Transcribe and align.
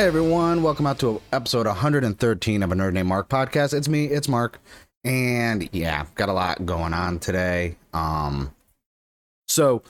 Hey 0.00 0.06
everyone, 0.06 0.62
welcome 0.62 0.86
out 0.86 0.98
to 1.00 1.20
episode 1.30 1.66
113 1.66 2.62
of 2.62 2.72
a 2.72 2.74
Nerd 2.74 2.94
Named 2.94 3.06
Mark 3.06 3.28
podcast. 3.28 3.74
It's 3.74 3.86
me, 3.86 4.06
it's 4.06 4.28
Mark, 4.28 4.58
and 5.04 5.68
yeah, 5.74 6.06
got 6.14 6.30
a 6.30 6.32
lot 6.32 6.64
going 6.64 6.94
on 6.94 7.18
today. 7.18 7.76
Um, 7.92 8.54
so 9.46 9.82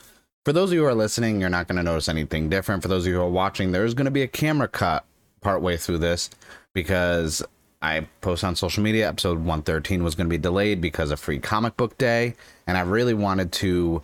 for 0.45 0.53
those 0.53 0.71
of 0.71 0.75
you 0.75 0.81
who 0.81 0.87
are 0.87 0.97
listening, 0.97 1.41
you're 1.41 1.49
not 1.49 1.69
going 1.69 1.77
to 1.77 1.85
notice 1.85 2.09
anything 2.09 2.49
different. 2.49 2.83
For 2.83 2.89
those 2.89 3.05
of 3.05 3.13
you 3.13 3.19
who 3.19 3.23
are 3.23 3.31
watching, 3.31 3.71
there's 3.71 3.95
going 3.95 4.07
to 4.07 4.11
be 4.11 4.23
a 4.23 4.27
camera 4.27 4.67
cut 4.67 5.05
partway 5.43 5.77
through 5.77 5.99
this 5.99 6.29
because 6.75 7.41
I 7.81 8.09
post 8.21 8.43
on 8.43 8.57
social 8.57 8.83
media. 8.83 9.09
Episode 9.09 9.39
113 9.39 10.03
was 10.03 10.17
going 10.17 10.27
to 10.27 10.29
be 10.31 10.39
delayed 10.39 10.81
because 10.81 11.13
of 11.13 11.21
free 11.21 11.39
comic 11.39 11.77
book 11.77 11.97
day, 11.99 12.35
and 12.67 12.77
I 12.77 12.81
really 12.81 13.15
wanted 13.15 13.53
to 13.53 14.03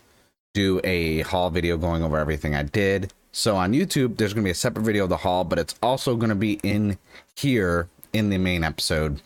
do 0.54 0.80
a 0.84 1.22
haul 1.22 1.50
video 1.50 1.76
going 1.76 2.04
over 2.04 2.16
everything 2.16 2.54
I 2.54 2.62
did. 2.62 3.12
So 3.36 3.54
on 3.54 3.74
YouTube, 3.74 4.16
there's 4.16 4.32
going 4.32 4.44
to 4.44 4.46
be 4.46 4.52
a 4.52 4.54
separate 4.54 4.84
video 4.84 5.04
of 5.04 5.10
the 5.10 5.18
haul, 5.18 5.44
but 5.44 5.58
it's 5.58 5.74
also 5.82 6.16
going 6.16 6.30
to 6.30 6.34
be 6.34 6.54
in 6.62 6.96
here 7.36 7.86
in 8.14 8.30
the 8.30 8.38
main 8.38 8.64
episode. 8.64 9.20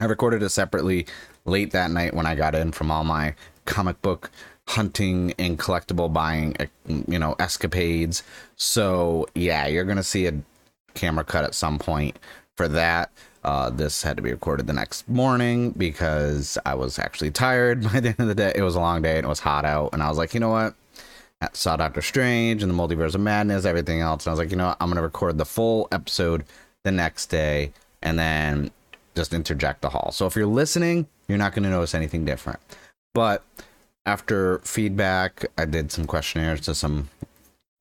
I 0.00 0.06
recorded 0.06 0.42
it 0.42 0.48
separately 0.48 1.06
late 1.44 1.72
that 1.72 1.90
night 1.90 2.14
when 2.14 2.24
I 2.24 2.34
got 2.34 2.54
in 2.54 2.72
from 2.72 2.90
all 2.90 3.04
my 3.04 3.34
comic 3.66 4.00
book 4.00 4.30
hunting 4.68 5.34
and 5.38 5.58
collectible 5.58 6.10
buying, 6.10 6.56
you 6.86 7.18
know, 7.18 7.36
escapades. 7.38 8.22
So 8.56 9.28
yeah, 9.34 9.66
you're 9.66 9.84
going 9.84 9.98
to 9.98 10.02
see 10.02 10.26
a 10.26 10.32
camera 10.94 11.22
cut 11.22 11.44
at 11.44 11.54
some 11.54 11.78
point 11.78 12.18
for 12.56 12.68
that. 12.68 13.10
Uh, 13.44 13.68
this 13.68 14.02
had 14.02 14.16
to 14.16 14.22
be 14.22 14.30
recorded 14.30 14.66
the 14.66 14.72
next 14.72 15.06
morning 15.10 15.72
because 15.72 16.56
I 16.64 16.74
was 16.74 16.98
actually 16.98 17.32
tired 17.32 17.82
by 17.92 18.00
the 18.00 18.08
end 18.08 18.20
of 18.20 18.28
the 18.28 18.34
day. 18.34 18.52
It 18.54 18.62
was 18.62 18.76
a 18.76 18.80
long 18.80 19.02
day 19.02 19.18
and 19.18 19.26
it 19.26 19.28
was 19.28 19.40
hot 19.40 19.66
out. 19.66 19.90
And 19.92 20.02
I 20.02 20.08
was 20.08 20.16
like, 20.16 20.32
you 20.32 20.40
know 20.40 20.48
what? 20.48 20.74
Saw 21.52 21.76
Doctor 21.76 22.02
Strange 22.02 22.62
and 22.62 22.72
the 22.72 22.76
Multiverse 22.76 23.14
of 23.14 23.20
Madness, 23.20 23.64
everything 23.64 24.00
else. 24.00 24.24
And 24.24 24.30
I 24.30 24.32
was 24.32 24.38
like, 24.38 24.50
you 24.50 24.56
know 24.56 24.68
what? 24.68 24.76
I'm 24.80 24.88
to 24.96 25.02
record 25.02 25.38
the 25.38 25.44
full 25.44 25.88
episode 25.92 26.44
the 26.84 26.92
next 26.92 27.26
day 27.26 27.72
and 28.02 28.18
then 28.18 28.70
just 29.14 29.34
interject 29.34 29.82
the 29.82 29.90
haul. 29.90 30.12
So 30.12 30.26
if 30.26 30.36
you're 30.36 30.46
listening, 30.46 31.06
you're 31.28 31.38
not 31.38 31.52
to 31.64 31.70
notice 31.70 31.94
anything 31.94 32.24
different. 32.24 32.60
But 33.14 33.42
after 34.04 34.60
feedback, 34.60 35.46
I 35.58 35.64
did 35.64 35.90
some 35.92 36.06
questionnaires 36.06 36.60
to 36.62 36.74
some 36.74 37.08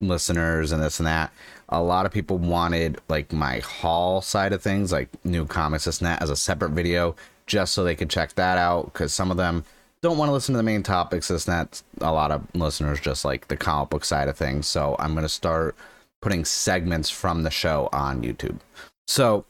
listeners 0.02 0.72
and 0.72 0.82
this 0.82 1.00
and 1.00 1.08
that 1.08 1.32
a 1.70 1.82
lot 1.82 2.06
of 2.06 2.12
people 2.12 2.38
wanted 2.38 3.00
like 3.10 3.32
my 3.32 3.60
haul 3.60 4.22
side 4.22 4.54
of 4.54 4.62
things, 4.62 4.92
like 4.92 5.10
new 5.24 5.46
comics, 5.46 5.86
this 5.86 6.00
and 6.00 6.08
that, 6.08 6.22
as 6.22 6.30
a 6.30 6.36
separate 6.36 6.72
video, 6.72 7.16
just 7.48 7.74
so 7.74 7.84
they 7.84 7.96
could 7.96 8.10
check 8.10 8.34
that 8.34 8.58
out. 8.58 8.86
Because 8.86 9.14
some 9.14 9.32
of 9.32 9.38
them 9.38 9.64
don't 10.06 10.18
want 10.18 10.30
to 10.30 10.34
listen 10.34 10.54
to 10.54 10.58
the 10.58 10.64
main 10.64 10.84
topics, 10.84 11.30
and 11.30 11.40
that. 11.40 11.82
A 12.02 12.14
lot 12.14 12.32
of 12.32 12.44
listeners 12.54 13.00
just 13.00 13.26
like 13.26 13.48
the 13.48 13.58
comic 13.58 13.90
book 13.90 14.06
side 14.06 14.28
of 14.28 14.38
things. 14.38 14.68
So 14.68 14.96
I'm 15.00 15.16
gonna 15.16 15.28
start 15.28 15.76
putting 16.22 16.46
segments 16.46 17.10
from 17.10 17.44
the 17.44 17.52
show 17.52 17.90
on 17.92 18.22
YouTube. 18.22 18.60
So 19.08 19.46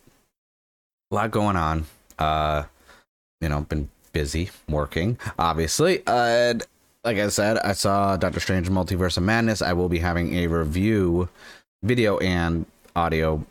a 1.12 1.16
lot 1.16 1.32
going 1.32 1.58
on. 1.58 1.86
Uh, 2.18 2.64
you 3.42 3.50
know, 3.50 3.62
been 3.62 3.90
busy 4.14 4.50
working, 4.70 5.20
obviously. 5.38 6.02
Uh, 6.08 6.56
like 7.04 7.18
I 7.18 7.28
said, 7.28 7.58
I 7.60 7.74
saw 7.74 8.16
Doctor 8.16 8.40
Strange 8.40 8.70
Multiverse 8.70 9.18
of 9.18 9.24
Madness. 9.24 9.62
I 9.62 9.74
will 9.74 9.90
be 9.90 10.00
having 10.00 10.36
a 10.36 10.48
review 10.48 11.28
video 11.84 12.18
and 12.20 12.66
audio 12.96 13.46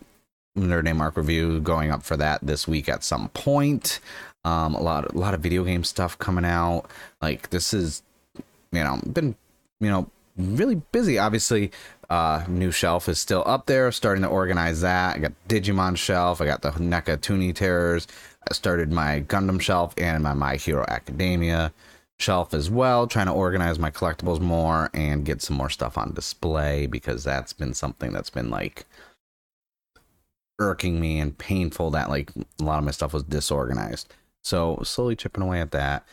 Nerd 0.56 0.84
Name 0.84 0.98
Mark 0.98 1.16
review 1.16 1.60
going 1.60 1.90
up 1.90 2.02
for 2.02 2.16
that 2.16 2.40
this 2.42 2.68
week 2.68 2.88
at 2.88 3.04
some 3.04 3.28
point. 3.30 4.00
Um, 4.44 4.74
a 4.74 4.80
lot, 4.80 5.12
a 5.12 5.18
lot 5.18 5.34
of 5.34 5.40
video 5.40 5.64
game 5.64 5.84
stuff 5.84 6.18
coming 6.18 6.44
out. 6.44 6.84
Like 7.20 7.50
this 7.50 7.74
is, 7.74 8.02
you 8.36 8.84
know, 8.84 9.00
been, 9.12 9.34
you 9.80 9.90
know, 9.90 10.10
really 10.36 10.76
busy. 10.92 11.18
Obviously, 11.18 11.72
uh, 12.10 12.44
new 12.48 12.70
shelf 12.70 13.08
is 13.08 13.20
still 13.20 13.42
up 13.46 13.66
there. 13.66 13.90
Starting 13.90 14.22
to 14.22 14.28
organize 14.28 14.80
that. 14.82 15.16
I 15.16 15.18
got 15.20 15.32
Digimon 15.48 15.96
shelf. 15.96 16.40
I 16.40 16.46
got 16.46 16.62
the 16.62 16.70
NECA 16.70 17.20
Toonie 17.20 17.54
Terrors. 17.54 18.06
I 18.48 18.54
started 18.54 18.92
my 18.92 19.24
Gundam 19.26 19.60
shelf 19.60 19.94
and 19.96 20.22
my 20.22 20.34
My 20.34 20.56
Hero 20.56 20.84
Academia 20.88 21.72
shelf 22.18 22.54
as 22.54 22.70
well, 22.70 23.06
trying 23.06 23.26
to 23.26 23.32
organize 23.32 23.78
my 23.78 23.90
collectibles 23.90 24.40
more 24.40 24.90
and 24.94 25.24
get 25.24 25.42
some 25.42 25.56
more 25.56 25.70
stuff 25.70 25.98
on 25.98 26.12
display 26.12 26.86
because 26.86 27.24
that's 27.24 27.52
been 27.52 27.74
something 27.74 28.12
that's 28.12 28.30
been 28.30 28.50
like 28.50 28.86
irking 30.58 31.00
me 31.00 31.18
and 31.18 31.36
painful 31.36 31.90
that 31.90 32.08
like 32.08 32.30
a 32.36 32.64
lot 32.64 32.78
of 32.78 32.84
my 32.84 32.90
stuff 32.90 33.12
was 33.12 33.22
disorganized. 33.24 34.12
So 34.42 34.80
slowly 34.84 35.16
chipping 35.16 35.42
away 35.42 35.60
at 35.60 35.72
that. 35.72 36.06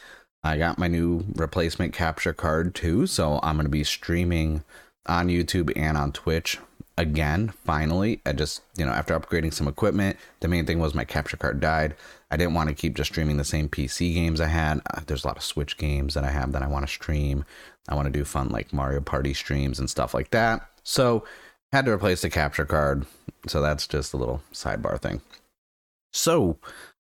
I 0.44 0.58
got 0.58 0.80
my 0.80 0.88
new 0.88 1.24
replacement 1.36 1.94
capture 1.94 2.34
card 2.34 2.74
too, 2.74 3.06
so 3.06 3.40
I'm 3.44 3.56
going 3.56 3.66
to 3.66 3.70
be 3.70 3.84
streaming 3.84 4.64
on 5.06 5.28
YouTube 5.28 5.72
and 5.76 5.98
on 5.98 6.12
Twitch 6.12 6.58
again 6.98 7.54
finally. 7.66 8.22
I 8.26 8.34
just 8.34 8.62
you 8.78 8.86
know 8.86 8.92
after 8.92 9.18
upgrading 9.18 9.54
some 9.54 9.68
equipment 9.68 10.18
the 10.40 10.48
main 10.48 10.66
thing 10.66 10.80
was 10.80 10.94
my 10.94 11.06
capture 11.06 11.38
card 11.38 11.60
died. 11.60 11.96
I 12.30 12.38
didn't 12.38 12.54
want 12.54 12.70
to 12.70 12.76
keep 12.76 12.96
just 12.96 13.12
streaming 13.12 13.38
the 13.38 13.44
same 13.44 13.70
pc 13.70 14.14
games 14.14 14.42
i 14.42 14.48
had. 14.48 14.82
Uh, 14.94 15.02
there's 15.06 15.24
a 15.24 15.28
lot 15.28 15.38
of 15.38 15.44
switch 15.44 15.78
games 15.78 16.14
that 16.14 16.24
i 16.24 16.30
have 16.30 16.52
that 16.52 16.62
i 16.62 16.68
want 16.68 16.86
to 16.86 16.92
stream. 16.92 17.46
I 17.90 17.96
want 17.96 18.06
to 18.06 18.12
do 18.12 18.26
fun 18.26 18.50
like 18.50 18.74
mario 18.74 19.02
party 19.02 19.34
streams 19.34 19.80
and 19.80 19.90
stuff 19.90 20.14
like 20.14 20.32
that. 20.32 20.68
So 20.84 21.24
had 21.72 21.86
to 21.86 21.92
replace 21.92 22.22
the 22.22 22.30
capture 22.30 22.66
card 22.66 23.06
so 23.48 23.62
that's 23.62 23.88
just 23.88 24.14
a 24.14 24.18
little 24.18 24.42
sidebar 24.54 25.00
thing 25.00 25.22
so 26.14 26.58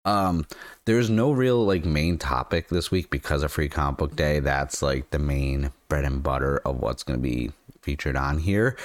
um 0.05 0.47
there's 0.85 1.09
no 1.09 1.33
real 1.33 1.65
like 1.65 1.85
main 1.85 2.19
topic 2.19 2.69
this 2.69 2.91
week 2.91 3.11
because 3.11 3.43
of 3.43 3.53
free 3.53 3.69
comic 3.69 3.99
book 3.99 4.17
day 4.17 4.41
that's 4.41 4.83
like 4.83 5.11
the 5.11 5.19
main 5.19 5.71
bread 5.89 6.05
and 6.05 6.23
butter 6.23 6.59
of 6.65 6.81
what's 6.81 7.03
going 7.03 7.19
to 7.19 7.23
be 7.23 7.51
featured 7.85 8.17
on 8.17 8.39
here. 8.39 8.77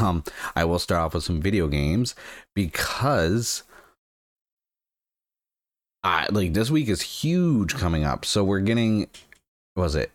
Um, 0.00 0.24
I 0.56 0.64
will 0.64 0.78
start 0.78 1.02
off 1.02 1.14
with 1.14 1.24
some 1.24 1.42
video 1.42 1.68
games 1.68 2.14
because 2.54 3.64
I 6.02 6.26
like 6.30 6.54
this 6.54 6.70
week 6.70 6.88
is 6.88 7.02
huge 7.02 7.74
coming 7.74 8.04
up. 8.04 8.24
So 8.24 8.42
we're 8.42 8.60
getting 8.60 9.08
was 9.76 9.94
it 9.94 10.10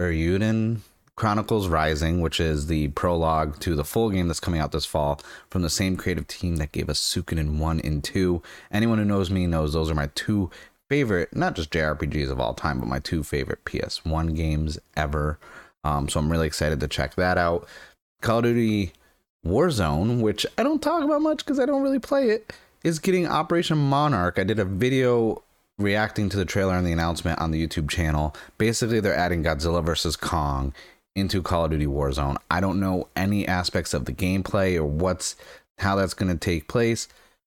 Eiyuden 0.00 0.80
Chronicles 1.16 1.68
Rising, 1.68 2.20
which 2.20 2.40
is 2.40 2.66
the 2.66 2.88
prologue 2.88 3.60
to 3.60 3.74
the 3.74 3.84
full 3.84 4.10
game 4.10 4.26
that's 4.26 4.40
coming 4.40 4.60
out 4.60 4.72
this 4.72 4.84
fall 4.84 5.20
from 5.48 5.62
the 5.62 5.70
same 5.70 5.96
creative 5.96 6.26
team 6.26 6.56
that 6.56 6.72
gave 6.72 6.88
us 6.88 7.00
Suikoden 7.00 7.58
1 7.58 7.80
and 7.80 8.02
2. 8.02 8.42
Anyone 8.72 8.98
who 8.98 9.04
knows 9.04 9.30
me 9.30 9.46
knows 9.46 9.72
those 9.72 9.90
are 9.90 9.94
my 9.94 10.10
two 10.14 10.50
favorite, 10.90 11.34
not 11.34 11.54
just 11.54 11.70
JRPGs 11.70 12.30
of 12.30 12.40
all 12.40 12.54
time, 12.54 12.80
but 12.80 12.88
my 12.88 12.98
two 12.98 13.22
favorite 13.22 13.64
PS1 13.64 14.34
games 14.34 14.78
ever. 14.96 15.38
Um, 15.84 16.08
so 16.08 16.18
I'm 16.18 16.30
really 16.32 16.46
excited 16.46 16.80
to 16.80 16.88
check 16.88 17.14
that 17.14 17.38
out. 17.38 17.68
Call 18.20 18.38
of 18.38 18.44
Duty 18.44 18.92
Warzone, 19.46 20.20
which 20.20 20.44
I 20.58 20.62
don't 20.62 20.82
talk 20.82 21.04
about 21.04 21.22
much 21.22 21.38
because 21.38 21.60
I 21.60 21.66
don't 21.66 21.82
really 21.82 21.98
play 21.98 22.30
it, 22.30 22.52
is 22.82 22.98
getting 22.98 23.26
Operation 23.26 23.78
Monarch. 23.78 24.38
I 24.38 24.44
did 24.44 24.58
a 24.58 24.64
video 24.64 25.42
reacting 25.78 26.28
to 26.30 26.36
the 26.36 26.44
trailer 26.44 26.74
and 26.74 26.86
the 26.86 26.92
announcement 26.92 27.40
on 27.40 27.50
the 27.50 27.66
YouTube 27.66 27.88
channel. 27.88 28.34
Basically, 28.58 29.00
they're 29.00 29.14
adding 29.14 29.42
Godzilla 29.42 29.84
vs. 29.84 30.16
Kong 30.16 30.72
into 31.14 31.42
Call 31.42 31.64
of 31.64 31.70
Duty 31.70 31.86
Warzone. 31.86 32.36
I 32.50 32.60
don't 32.60 32.80
know 32.80 33.08
any 33.16 33.46
aspects 33.46 33.94
of 33.94 34.04
the 34.04 34.12
gameplay 34.12 34.76
or 34.76 34.84
what's 34.84 35.36
how 35.78 35.96
that's 35.96 36.14
going 36.14 36.32
to 36.32 36.38
take 36.38 36.68
place. 36.68 37.08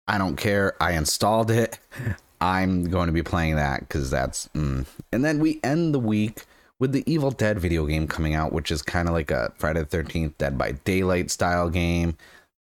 I 0.07 0.18
don't 0.18 0.35
care. 0.35 0.75
I 0.81 0.94
installed 0.94 1.51
it. 1.51 1.79
I'm 2.41 2.90
going 2.90 3.07
to 3.07 3.13
be 3.13 3.23
playing 3.23 3.56
that 3.56 3.81
because 3.81 4.12
that's. 4.12 4.47
Mm. 4.50 4.85
And 5.12 5.25
then 5.25 5.40
we 5.40 5.59
end 5.63 5.94
the 5.94 6.00
week 6.00 6.46
with 6.79 6.91
the 6.91 7.03
Evil 7.12 7.31
Dead 7.31 7.59
video 7.59 7.85
game 7.85 8.07
coming 8.07 8.35
out, 8.35 8.53
which 8.53 8.69
is 8.69 8.81
kind 8.81 9.07
of 9.07 9.13
like 9.13 9.31
a 9.31 9.51
Friday 9.57 9.84
the 9.84 9.97
13th 9.97 10.38
Dead 10.38 10.57
by 10.57 10.73
Daylight 10.73 11.31
style 11.31 11.69
game, 11.69 12.16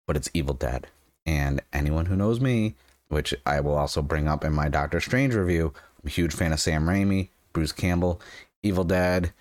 but 0.07 0.17
it's 0.17 0.31
Evil 0.33 0.55
Dead. 0.55 0.87
And 1.27 1.61
anyone 1.73 2.07
who 2.07 2.17
knows 2.17 2.41
me, 2.41 2.75
which 3.09 3.35
I 3.45 3.61
will 3.61 3.77
also 3.77 4.01
bring 4.01 4.29
up 4.29 4.45
in 4.45 4.55
my 4.55 4.69
Doctor 4.69 5.01
Strange 5.01 5.35
review, 5.35 5.75
I'm 6.03 6.07
a 6.07 6.11
huge 6.11 6.35
fan 6.35 6.53
of 6.53 6.61
Sam 6.61 6.87
Raimi, 6.87 7.29
Bruce 7.53 7.73
Campbell. 7.73 8.21
Evil 8.63 8.85
Dead 8.85 9.33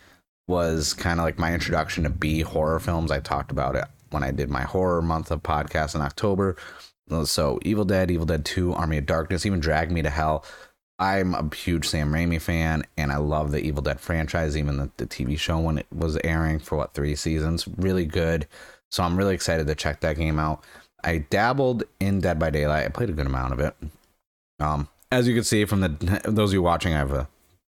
was 0.48 0.94
kind 0.94 1.20
of 1.20 1.26
like 1.26 1.40
my 1.40 1.54
introduction 1.54 2.04
to 2.04 2.10
B 2.10 2.42
horror 2.42 2.80
films. 2.80 3.12
I 3.12 3.20
talked 3.20 3.52
about 3.52 3.76
it 3.76 3.86
when 4.12 4.24
I 4.24 4.32
did 4.32 4.50
my 4.50 4.64
horror 4.64 5.02
month 5.02 5.32
of 5.32 5.44
podcast 5.44 5.96
in 5.96 6.02
October. 6.02 6.56
So 7.26 7.60
Evil 7.64 7.86
Dead, 7.86 8.10
Evil 8.10 8.26
Dead 8.26 8.46
2, 8.46 8.74
Army 8.74 8.98
of 8.98 9.06
Darkness, 9.06 9.46
even 9.46 9.60
Drag 9.60 9.92
Me 9.92 10.02
to 10.02 10.10
Hell 10.10 10.44
I'm 10.98 11.34
a 11.36 11.54
huge 11.54 11.88
Sam 11.90 12.12
Raimi 12.12 12.42
fan, 12.42 12.84
and 12.98 13.12
I 13.12 13.18
love 13.18 13.52
the 13.52 13.60
Evil 13.60 13.82
Dead 13.82 14.00
franchise, 14.00 14.56
even 14.56 14.78
the, 14.78 14.90
the 14.98 15.06
TV 15.06 15.38
show 15.38 15.60
when 15.60 15.80
it 15.80 15.88
was 15.92 16.18
airing 16.24 16.60
for 16.60 16.78
what 16.78 16.94
three 16.94 17.16
seasons. 17.16 17.68
Really 17.78 18.06
good. 18.06 18.48
So 18.92 19.04
I'm 19.04 19.18
really 19.18 19.34
excited 19.34 19.68
to 19.68 19.76
check 19.76 20.00
that 20.02 20.16
game 20.16 20.40
out. 20.40 20.64
I 21.04 21.20
dabbled 21.30 21.84
in 22.00 22.22
Dead 22.22 22.40
by 22.40 22.50
Daylight. 22.50 22.86
I 22.86 22.90
played 22.90 23.10
a 23.10 23.14
good 23.14 23.26
amount 23.26 23.54
of 23.54 23.60
it. 23.60 23.76
Um, 24.60 24.88
as 25.12 25.28
you 25.28 25.36
can 25.36 25.44
see 25.44 25.66
from 25.66 25.82
the 25.82 26.22
those 26.24 26.52
of 26.52 26.54
you 26.54 26.62
watching, 26.62 26.94
I 26.94 27.00
have 27.00 27.12
a 27.12 27.28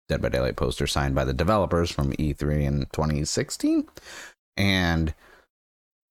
Dead 0.09 0.23
by 0.23 0.29
Daylight 0.29 0.57
poster 0.57 0.87
signed 0.87 1.15
by 1.15 1.25
the 1.25 1.35
developers 1.35 1.91
from 1.91 2.13
E3 2.13 2.63
in 2.63 2.79
2016, 2.93 3.87
and 4.57 5.15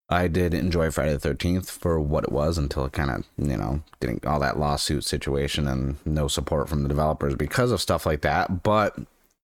I 0.09 0.27
did 0.27 0.53
enjoy 0.53 0.89
Friday 0.89 1.17
the 1.17 1.29
13th 1.29 1.69
for 1.69 1.99
what 1.99 2.23
it 2.23 2.31
was 2.31 2.57
until 2.57 2.85
it 2.85 2.93
kind 2.93 3.11
of, 3.11 3.25
you 3.37 3.57
know, 3.57 3.83
getting 3.99 4.21
all 4.25 4.39
that 4.39 4.57
lawsuit 4.57 5.03
situation 5.03 5.67
and 5.67 5.97
no 6.05 6.29
support 6.29 6.69
from 6.69 6.83
the 6.83 6.89
developers 6.89 7.35
because 7.35 7.71
of 7.71 7.81
stuff 7.81 8.05
like 8.05 8.21
that. 8.21 8.63
But 8.63 8.97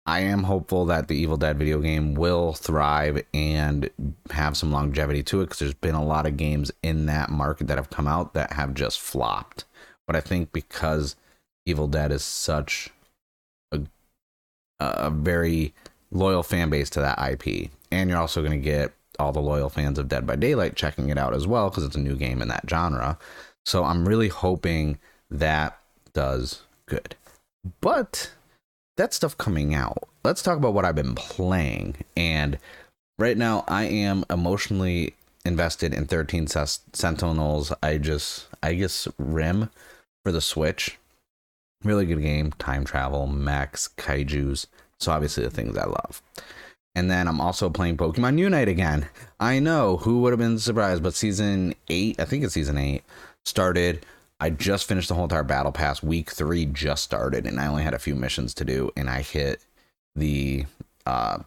I 0.06 0.20
am 0.20 0.44
hopeful 0.44 0.86
that 0.86 1.08
the 1.08 1.16
Evil 1.16 1.36
Dead 1.36 1.58
video 1.58 1.80
game 1.80 2.14
will 2.14 2.54
thrive 2.54 3.22
and 3.34 3.90
have 4.30 4.56
some 4.56 4.72
longevity 4.72 5.22
to 5.24 5.42
it 5.42 5.46
because 5.46 5.58
there's 5.58 5.74
been 5.74 5.94
a 5.94 6.04
lot 6.04 6.24
of 6.24 6.38
games 6.38 6.72
in 6.82 7.04
that 7.06 7.28
market 7.28 7.66
that 7.66 7.76
have 7.76 7.90
come 7.90 8.08
out 8.08 8.32
that 8.32 8.54
have 8.54 8.72
just 8.72 9.00
flopped. 9.00 9.66
But 10.06 10.16
I 10.16 10.20
think 10.20 10.50
because 10.50 11.14
Evil 11.66 11.88
Dead 11.88 12.10
is 12.10 12.24
such 12.24 12.88
a 14.80 15.10
very 15.10 15.74
loyal 16.10 16.42
fan 16.42 16.70
base 16.70 16.90
to 16.90 17.00
that 17.00 17.18
IP, 17.18 17.70
and 17.90 18.08
you're 18.08 18.18
also 18.18 18.40
going 18.40 18.52
to 18.52 18.64
get 18.64 18.92
all 19.18 19.32
the 19.32 19.40
loyal 19.40 19.68
fans 19.68 19.98
of 19.98 20.08
Dead 20.08 20.26
by 20.26 20.36
Daylight 20.36 20.76
checking 20.76 21.08
it 21.08 21.18
out 21.18 21.34
as 21.34 21.46
well 21.46 21.68
because 21.68 21.84
it's 21.84 21.96
a 21.96 22.00
new 22.00 22.14
game 22.14 22.40
in 22.40 22.48
that 22.48 22.64
genre. 22.68 23.18
So 23.66 23.84
I'm 23.84 24.08
really 24.08 24.28
hoping 24.28 24.98
that 25.30 25.78
does 26.12 26.62
good. 26.86 27.16
But 27.80 28.30
that 28.96 29.12
stuff 29.12 29.36
coming 29.36 29.74
out. 29.74 30.08
Let's 30.24 30.42
talk 30.42 30.56
about 30.56 30.74
what 30.74 30.84
I've 30.84 30.94
been 30.94 31.14
playing. 31.14 31.96
And 32.16 32.58
right 33.18 33.36
now, 33.36 33.64
I 33.68 33.84
am 33.84 34.24
emotionally 34.30 35.14
invested 35.44 35.92
in 35.92 36.06
13 36.06 36.46
Sentinels. 36.46 37.72
I 37.82 37.98
just, 37.98 38.46
Aegis 38.64 39.08
Rim 39.18 39.70
for 40.24 40.32
the 40.32 40.40
Switch. 40.40 40.98
Really 41.84 42.06
good 42.06 42.22
game. 42.22 42.52
Time 42.52 42.84
travel, 42.84 43.26
mechs, 43.26 43.88
kaijus. 43.96 44.66
So, 44.98 45.12
obviously, 45.12 45.44
the 45.44 45.50
things 45.50 45.76
I 45.76 45.84
love. 45.84 46.22
And 46.94 47.08
then 47.08 47.28
I'm 47.28 47.40
also 47.40 47.70
playing 47.70 47.96
Pokemon 47.96 48.38
Unite 48.38 48.68
again. 48.68 49.08
I 49.38 49.60
know 49.60 49.98
who 49.98 50.20
would 50.20 50.32
have 50.32 50.40
been 50.40 50.58
surprised, 50.58 51.02
but 51.02 51.14
season 51.14 51.74
eight, 51.88 52.18
I 52.18 52.24
think 52.24 52.42
it's 52.42 52.54
season 52.54 52.76
eight, 52.76 53.04
started. 53.44 54.04
I 54.40 54.50
just 54.50 54.88
finished 54.88 55.08
the 55.08 55.14
whole 55.14 55.24
entire 55.24 55.44
battle 55.44 55.70
pass. 55.70 56.02
Week 56.02 56.30
three 56.30 56.66
just 56.66 57.04
started, 57.04 57.46
and 57.46 57.60
I 57.60 57.68
only 57.68 57.84
had 57.84 57.94
a 57.94 58.00
few 58.00 58.16
missions 58.16 58.52
to 58.54 58.64
do, 58.64 58.90
and 58.96 59.08
I 59.08 59.22
hit 59.22 59.60
the 60.16 60.64
uh 61.06 61.38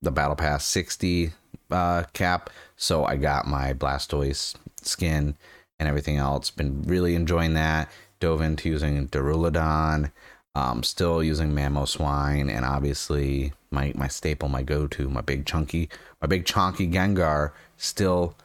the 0.00 0.10
battle 0.10 0.36
pass 0.36 0.64
60 0.64 1.32
uh 1.70 2.04
cap. 2.14 2.48
So 2.76 3.04
I 3.04 3.16
got 3.16 3.46
my 3.46 3.74
Blastoise 3.74 4.54
skin 4.82 5.36
and 5.78 5.88
everything 5.88 6.16
else. 6.16 6.50
Been 6.50 6.82
really 6.82 7.14
enjoying 7.14 7.54
that. 7.54 7.90
Dove 8.20 8.40
into 8.40 8.68
using 8.68 9.08
Duraludon. 9.08 10.10
Um, 10.56 10.84
still 10.84 11.20
using 11.20 11.50
Mamoswine, 11.50 12.48
and 12.48 12.64
obviously 12.64 13.52
my 13.72 13.92
my 13.96 14.06
staple, 14.06 14.48
my 14.48 14.62
go 14.62 14.86
to, 14.86 15.10
my 15.10 15.20
big 15.20 15.46
chunky, 15.46 15.88
my 16.22 16.28
big 16.28 16.46
chunky 16.46 16.86
Gengar, 16.86 17.50
still 17.76 18.36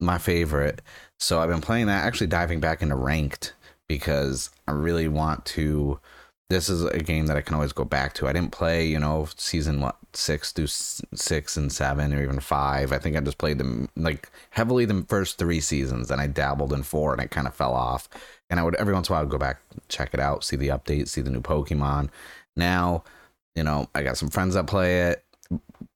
my 0.00 0.16
favorite. 0.16 0.80
So 1.18 1.40
I've 1.40 1.50
been 1.50 1.60
playing 1.60 1.86
that, 1.86 2.04
actually 2.06 2.28
diving 2.28 2.60
back 2.60 2.80
into 2.80 2.96
ranked 2.96 3.52
because 3.86 4.50
I 4.66 4.72
really 4.72 5.08
want 5.08 5.44
to. 5.46 6.00
This 6.50 6.70
is 6.70 6.82
a 6.82 6.98
game 6.98 7.26
that 7.26 7.36
I 7.36 7.42
can 7.42 7.54
always 7.54 7.74
go 7.74 7.84
back 7.84 8.14
to. 8.14 8.26
I 8.26 8.32
didn't 8.32 8.52
play, 8.52 8.86
you 8.86 8.98
know, 8.98 9.28
season 9.36 9.80
what 9.82 9.96
six 10.14 10.50
through 10.50 10.68
six 10.68 11.58
and 11.58 11.70
seven 11.70 12.14
or 12.14 12.22
even 12.22 12.40
five. 12.40 12.90
I 12.90 12.98
think 12.98 13.16
I 13.16 13.20
just 13.20 13.36
played 13.36 13.58
them 13.58 13.90
like 13.96 14.30
heavily 14.50 14.86
the 14.86 15.04
first 15.08 15.36
three 15.36 15.60
seasons, 15.60 16.10
and 16.10 16.22
I 16.22 16.26
dabbled 16.26 16.72
in 16.72 16.84
four, 16.84 17.12
and 17.12 17.20
it 17.20 17.30
kind 17.30 17.46
of 17.46 17.54
fell 17.54 17.74
off. 17.74 18.08
And 18.48 18.58
I 18.58 18.62
would 18.62 18.76
every 18.76 18.94
once 18.94 19.08
in 19.08 19.12
a 19.12 19.16
while 19.16 19.24
I'd 19.24 19.30
go 19.30 19.36
back, 19.36 19.60
check 19.88 20.14
it 20.14 20.20
out, 20.20 20.42
see 20.42 20.56
the 20.56 20.68
update, 20.68 21.08
see 21.08 21.20
the 21.20 21.30
new 21.30 21.42
Pokemon. 21.42 22.08
Now, 22.56 23.04
you 23.54 23.62
know, 23.62 23.90
I 23.94 24.02
got 24.02 24.16
some 24.16 24.30
friends 24.30 24.54
that 24.54 24.66
play 24.66 25.02
it 25.02 25.24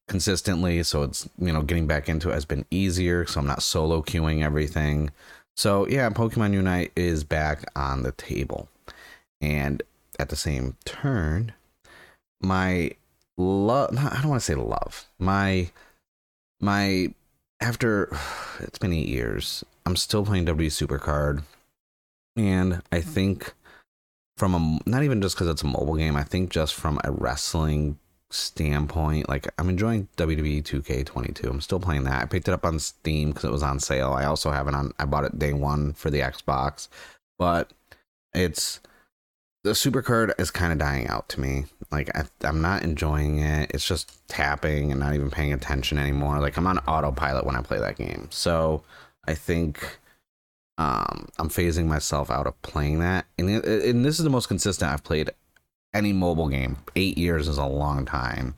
consistently 0.07 0.83
so 0.83 1.03
it's 1.03 1.29
you 1.39 1.51
know 1.51 1.61
getting 1.61 1.87
back 1.87 2.09
into 2.09 2.29
it 2.29 2.33
has 2.33 2.45
been 2.45 2.65
easier 2.69 3.25
so 3.25 3.39
i'm 3.39 3.47
not 3.47 3.63
solo 3.63 4.01
queuing 4.01 4.43
everything 4.43 5.09
so 5.55 5.87
yeah 5.87 6.09
pokemon 6.09 6.53
unite 6.53 6.91
is 6.95 7.23
back 7.23 7.63
on 7.75 8.03
the 8.03 8.11
table 8.11 8.67
and 9.41 9.81
at 10.23 10.29
the 10.29 10.35
same 10.35 10.77
turn 10.85 11.53
my 12.41 12.89
love 13.37 13.89
i 13.97 14.21
don't 14.21 14.29
want 14.29 14.41
to 14.41 14.45
say 14.45 14.55
love 14.55 15.05
my 15.19 15.69
my 16.61 17.13
after 17.59 18.09
it's 18.61 18.79
been 18.79 18.93
eight 18.93 19.07
years 19.07 19.63
i'm 19.85 19.97
still 19.97 20.25
playing 20.25 20.45
w 20.45 20.69
supercard 20.69 21.43
and 22.37 22.81
i 22.91 22.99
mm-hmm. 22.99 23.09
think 23.09 23.53
from 24.37 24.55
a 24.55 24.79
not 24.89 25.03
even 25.03 25.21
just 25.21 25.35
because 25.35 25.49
it's 25.49 25.61
a 25.61 25.67
mobile 25.67 25.95
game 25.95 26.15
i 26.15 26.23
think 26.23 26.49
just 26.49 26.73
from 26.73 26.99
a 27.03 27.11
wrestling 27.11 27.99
standpoint, 28.33 29.29
like 29.29 29.47
I'm 29.57 29.69
enjoying 29.69 30.07
WWE 30.17 30.63
2K22. 30.63 31.47
I'm 31.47 31.61
still 31.61 31.79
playing 31.79 32.03
that. 32.05 32.23
I 32.23 32.25
picked 32.25 32.47
it 32.47 32.53
up 32.53 32.65
on 32.65 32.79
Steam 32.79 33.29
because 33.29 33.43
it 33.43 33.51
was 33.51 33.61
on 33.61 33.79
sale. 33.79 34.13
I 34.13 34.25
also 34.25 34.49
have 34.49 34.67
it 34.67 34.73
on. 34.73 34.91
I 34.97 35.05
bought 35.05 35.25
it 35.25 35.37
day 35.37 35.53
one 35.53 35.93
for 35.93 36.09
the 36.09 36.21
Xbox, 36.21 36.87
but 37.37 37.71
it's 38.33 38.79
the 39.63 39.71
supercard 39.71 40.33
is 40.37 40.51
kind 40.51 40.73
of 40.73 40.79
dying 40.79 41.07
out 41.07 41.29
to 41.29 41.39
me. 41.39 41.65
Like 41.91 42.15
I, 42.15 42.25
I'm 42.41 42.61
not 42.61 42.83
enjoying 42.83 43.39
it. 43.39 43.71
It's 43.73 43.87
just 43.87 44.27
tapping 44.27 44.91
and 44.91 44.99
not 44.99 45.13
even 45.13 45.31
paying 45.31 45.53
attention 45.53 45.97
anymore. 45.97 46.39
Like 46.39 46.57
I'm 46.57 46.67
on 46.67 46.79
autopilot 46.79 47.45
when 47.45 47.55
I 47.55 47.61
play 47.61 47.79
that 47.79 47.97
game. 47.97 48.27
So 48.29 48.83
I 49.25 49.33
think 49.35 49.99
um, 50.77 51.29
I'm 51.39 51.49
phasing 51.49 51.85
myself 51.85 52.29
out 52.29 52.47
of 52.47 52.61
playing 52.61 52.99
that. 52.99 53.25
And, 53.37 53.49
and 53.49 54.03
this 54.03 54.19
is 54.19 54.23
the 54.23 54.29
most 54.29 54.47
consistent 54.47 54.91
I've 54.91 55.03
played 55.03 55.29
any 55.93 56.11
mobile 56.11 56.49
game. 56.49 56.77
Eight 56.95 57.17
years 57.17 57.47
is 57.47 57.57
a 57.57 57.65
long 57.65 58.05
time. 58.05 58.55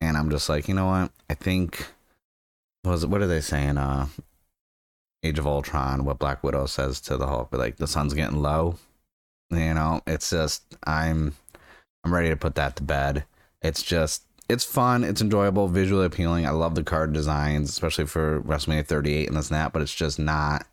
And 0.00 0.16
I'm 0.16 0.30
just 0.30 0.48
like, 0.48 0.66
you 0.66 0.74
know 0.74 0.86
what? 0.86 1.12
I 1.30 1.34
think 1.34 1.86
was 2.84 3.06
what 3.06 3.22
are 3.22 3.28
they 3.28 3.40
saying? 3.40 3.78
Uh 3.78 4.08
Age 5.24 5.38
of 5.38 5.46
Ultron, 5.46 6.04
what 6.04 6.18
Black 6.18 6.42
Widow 6.42 6.66
says 6.66 7.00
to 7.02 7.16
the 7.16 7.28
Hulk, 7.28 7.50
like 7.52 7.76
the 7.76 7.86
sun's 7.86 8.12
getting 8.12 8.42
low. 8.42 8.74
You 9.52 9.74
know, 9.74 10.00
it's 10.06 10.30
just 10.30 10.62
I'm 10.86 11.34
I'm 12.04 12.14
ready 12.14 12.30
to 12.30 12.36
put 12.36 12.54
that 12.56 12.76
to 12.76 12.82
bed. 12.82 13.24
It's 13.60 13.82
just 13.82 14.24
it's 14.48 14.64
fun, 14.64 15.04
it's 15.04 15.20
enjoyable, 15.20 15.68
visually 15.68 16.06
appealing. 16.06 16.46
I 16.46 16.50
love 16.50 16.74
the 16.74 16.82
card 16.82 17.12
designs, 17.12 17.70
especially 17.70 18.06
for 18.06 18.40
WrestleMania 18.42 18.86
38 18.86 19.28
and 19.28 19.36
this 19.36 19.50
and 19.50 19.56
that, 19.56 19.72
but 19.72 19.82
it's 19.82 19.94
just 19.94 20.18
not 20.18 20.66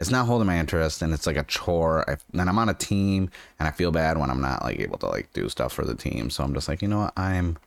it's 0.00 0.10
not 0.10 0.26
holding 0.26 0.46
my 0.48 0.58
interest 0.58 1.00
and 1.00 1.14
it's 1.14 1.26
like 1.28 1.36
a 1.36 1.44
chore. 1.44 2.08
I, 2.10 2.16
and 2.32 2.48
i'm 2.48 2.58
on 2.58 2.68
a 2.68 2.74
team 2.74 3.30
and 3.58 3.68
i 3.68 3.70
feel 3.70 3.92
bad 3.92 4.18
when 4.18 4.30
i'm 4.30 4.40
not 4.40 4.62
like 4.62 4.80
able 4.80 4.98
to 4.98 5.06
like 5.06 5.32
do 5.32 5.48
stuff 5.48 5.72
for 5.72 5.84
the 5.84 5.94
team. 5.94 6.30
So 6.30 6.42
i'm 6.42 6.54
just 6.54 6.68
like 6.68 6.82
you 6.82 6.88
know 6.88 7.00
what? 7.00 7.18
I'm 7.18 7.58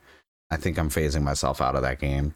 i 0.52 0.58
think 0.58 0.78
i'm 0.78 0.90
phasing 0.90 1.24
myself 1.24 1.62
out 1.62 1.76
of 1.76 1.82
that 1.84 2.00
game. 2.00 2.36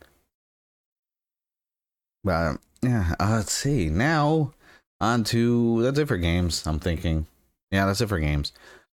But 2.24 2.58
yeah 2.82 3.16
uh, 3.20 3.30
let's 3.38 3.52
see. 3.52 3.90
Now 3.90 4.54
on 5.02 5.24
to 5.24 5.82
it 5.86 6.08
for 6.08 6.18
games 6.18 6.68
i'm 6.68 6.80
thinking 6.80 7.26
yeah 7.72 7.86
that's 7.86 8.02
it 8.02 8.08
for 8.08 8.20
games 8.20 8.52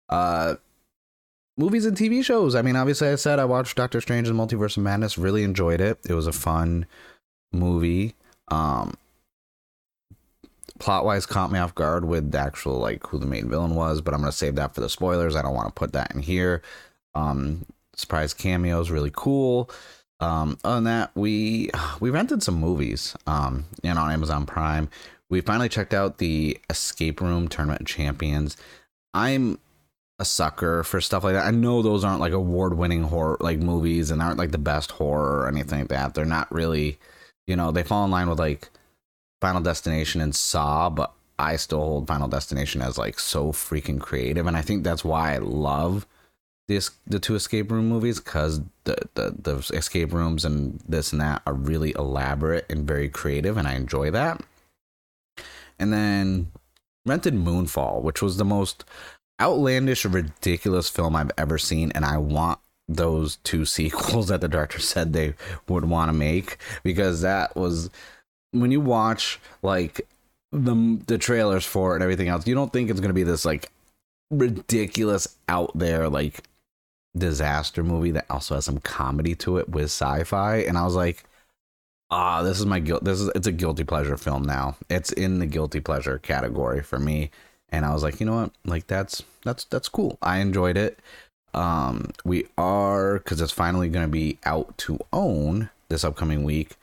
uh 0.10 0.56
movies 1.58 1.86
and 1.86 1.98
tv 1.98 2.24
shows 2.24 2.56
i 2.56 2.62
mean 2.62 2.75
obviously 2.75 3.08
i 3.08 3.15
said 3.15 3.39
i 3.39 3.46
watched 3.46 3.77
doctor 3.77 4.01
strange 4.01 4.27
and 4.27 4.38
multiverse 4.38 4.77
of 4.77 4.84
madness 4.84 5.18
really 5.18 5.44
enjoyed 5.44 5.82
it 5.82 6.00
it 6.08 6.13
was 6.13 6.27
a 6.27 6.32
fun 6.32 6.86
movie 7.51 8.15
um 8.50 8.96
plot 10.80 11.06
wise 11.06 11.25
caught 11.25 11.51
me 11.51 11.60
off 11.60 11.74
guard 11.75 12.06
with 12.06 12.32
the 12.32 12.39
actual 12.39 12.77
like 12.77 13.06
who 13.08 13.18
the 13.18 13.25
main 13.25 13.50
villain 13.50 13.75
was, 13.75 14.01
but 14.01 14.13
I'm 14.13 14.22
gonna 14.22 14.32
save 14.32 14.56
that 14.56 14.75
for 14.75 14.82
the 14.82 14.89
spoilers. 14.89 15.36
I 15.36 15.42
don't 15.42 15.56
want 15.56 15.68
to 15.68 15.80
put 15.80 15.94
that 15.94 16.13
in 16.13 16.22
here. 16.22 16.62
Um, 17.15 17.65
surprise 17.96 18.34
cameos, 18.34 18.92
really 18.92 19.12
cool. 19.13 19.70
Um, 20.20 20.58
than 20.63 20.84
that, 20.86 21.12
we 21.15 21.70
we 22.00 22.10
rented 22.10 22.44
some 22.44 22.56
movies. 22.56 23.15
Um, 23.27 23.65
and 23.84 23.98
on 23.98 24.12
Amazon 24.12 24.46
Prime, 24.46 24.89
we 25.30 25.42
finally 25.42 25.70
checked 25.70 25.94
out 25.94 26.18
the 26.18 26.60
Escape 26.70 27.22
Room 27.22 27.48
Tournament 27.48 27.88
Champions. 27.88 28.58
I'm 29.13 29.60
a 30.20 30.25
sucker 30.25 30.84
for 30.84 31.01
stuff 31.01 31.24
like 31.24 31.34
that. 31.34 31.46
I 31.46 31.51
know 31.51 31.82
those 31.82 32.03
aren't 32.03 32.22
like 32.22 32.34
award 32.34 32.77
winning 32.77 33.03
horror 33.03 33.38
like 33.39 33.60
movies 33.60 34.12
and 34.12 34.22
aren't 34.22 34.38
like 34.38 34.51
the 34.51 34.58
best 34.58 34.92
horror 34.92 35.42
or 35.42 35.48
anything 35.48 35.80
like 35.80 35.89
that. 35.89 36.13
They're 36.13 36.25
not 36.25 36.51
really, 36.51 37.00
you 37.48 37.56
know, 37.56 37.72
they 37.72 37.84
fall 37.84 38.06
in 38.06 38.12
line 38.12 38.30
with 38.30 38.39
like 38.39 38.70
Final 39.42 39.62
Destination 39.62 40.22
and 40.22 40.36
Saw, 40.36 40.89
but 40.89 41.12
I 41.39 41.56
still 41.56 41.80
hold 41.80 42.08
Final 42.08 42.27
Destination 42.27 42.82
as 42.82 42.98
like 42.98 43.20
so 43.20 43.51
freaking 43.51 44.00
creative, 44.00 44.48
and 44.48 44.56
I 44.56 44.62
think 44.62 44.84
that's 44.84 45.03
why 45.03 45.34
I 45.34 45.39
love 45.39 46.06
this 46.68 46.92
the 47.06 47.20
two 47.20 47.36
escape 47.36 47.72
room 47.72 47.89
movies 47.89 48.20
because 48.20 48.62
the, 48.86 48.96
the 49.15 49.36
the 49.38 49.75
escape 49.75 50.13
rooms 50.13 50.46
and 50.46 50.80
this 50.88 51.12
and 51.12 51.20
that 51.22 51.42
are 51.46 51.53
really 51.53 51.94
elaborate 51.98 52.65
and 52.70 52.88
very 52.88 53.10
creative, 53.10 53.58
and 53.58 53.68
I 53.68 53.74
enjoy 53.74 54.12
that. 54.12 54.42
And 55.80 55.92
then 55.92 56.51
rented 57.06 57.34
Moonfall, 57.34 58.01
which 58.01 58.22
was 58.22 58.38
the 58.38 58.46
most 58.46 58.86
outlandish, 59.42 60.06
ridiculous 60.06 60.89
film 60.89 61.15
I've 61.15 61.32
ever 61.38 61.58
seen, 61.58 61.92
and 61.94 62.06
I 62.06 62.18
want 62.18 62.60
those 62.88 63.38
two 63.38 63.65
sequels 63.77 64.27
that 64.27 64.42
the 64.42 64.48
director 64.48 64.80
said 64.80 65.13
they 65.13 65.34
would 65.68 65.86
want 65.86 66.10
to 66.10 66.13
make 66.13 66.58
because 66.84 67.22
that 67.22 67.56
was 67.56 67.89
when 68.51 68.72
you 68.72 68.82
watch 68.82 69.39
like 69.62 70.01
the 70.51 71.01
the 71.08 71.18
trailers 71.18 71.65
for 71.65 71.92
it 71.92 71.96
and 71.96 72.03
everything 72.03 72.27
else, 72.27 72.48
you 72.48 72.56
don't 72.56 72.72
think 72.72 72.89
it's 72.89 73.00
gonna 73.00 73.13
be 73.13 73.24
this 73.24 73.46
like 73.46 73.72
ridiculous 74.30 75.36
out 75.48 75.72
there 75.75 76.10
like 76.10 76.44
disaster 77.18 77.84
movie 77.84 78.12
that 78.12 78.25
also 78.30 78.56
has 78.56 78.65
some 78.65 78.80
comedy 78.80 79.36
to 79.36 79.58
it 79.58 79.70
with 79.70 79.86
sci-fi. 79.86 80.58
And 80.58 80.77
I 80.77 80.84
was 80.84 80.96
like, 80.96 81.24
ah, 82.13 82.43
this 82.43 82.60
is 82.60 82.65
my 82.65 82.79
guilt. 82.79 83.03
This 83.03 83.20
is 83.22 83.29
it's 83.36 83.48
a 83.48 83.51
guilty 83.51 83.84
pleasure 83.84 84.17
film 84.17 84.43
now. 84.43 84.77
It's 84.89 85.12
in 85.12 85.39
the 85.39 85.48
guilty 85.48 85.79
pleasure 85.79 86.20
category 86.20 86.82
for 86.84 87.00
me. 87.00 87.32
And 87.70 87.86
I 87.86 87.93
was 87.93 88.03
like, 88.03 88.20
you 88.20 88.25
know 88.27 88.36
what? 88.36 88.51
Like 88.65 88.88
that's 88.88 89.24
that's 89.43 89.65
that's 89.65 89.89
cool. 89.89 90.17
I 90.22 90.39
enjoyed 90.39 90.77
it. 90.77 91.00
um, 91.53 92.12
we 92.25 92.48
are 92.58 93.20
because 93.20 93.41
it's 93.41 93.51
finally 93.51 93.89
going 93.89 94.05
to 94.05 94.12
be 94.12 94.39
out 94.46 94.77
to 94.79 95.00
own 95.12 95.70
this 95.89 96.03
upcoming 96.03 96.43
week. 96.43 96.75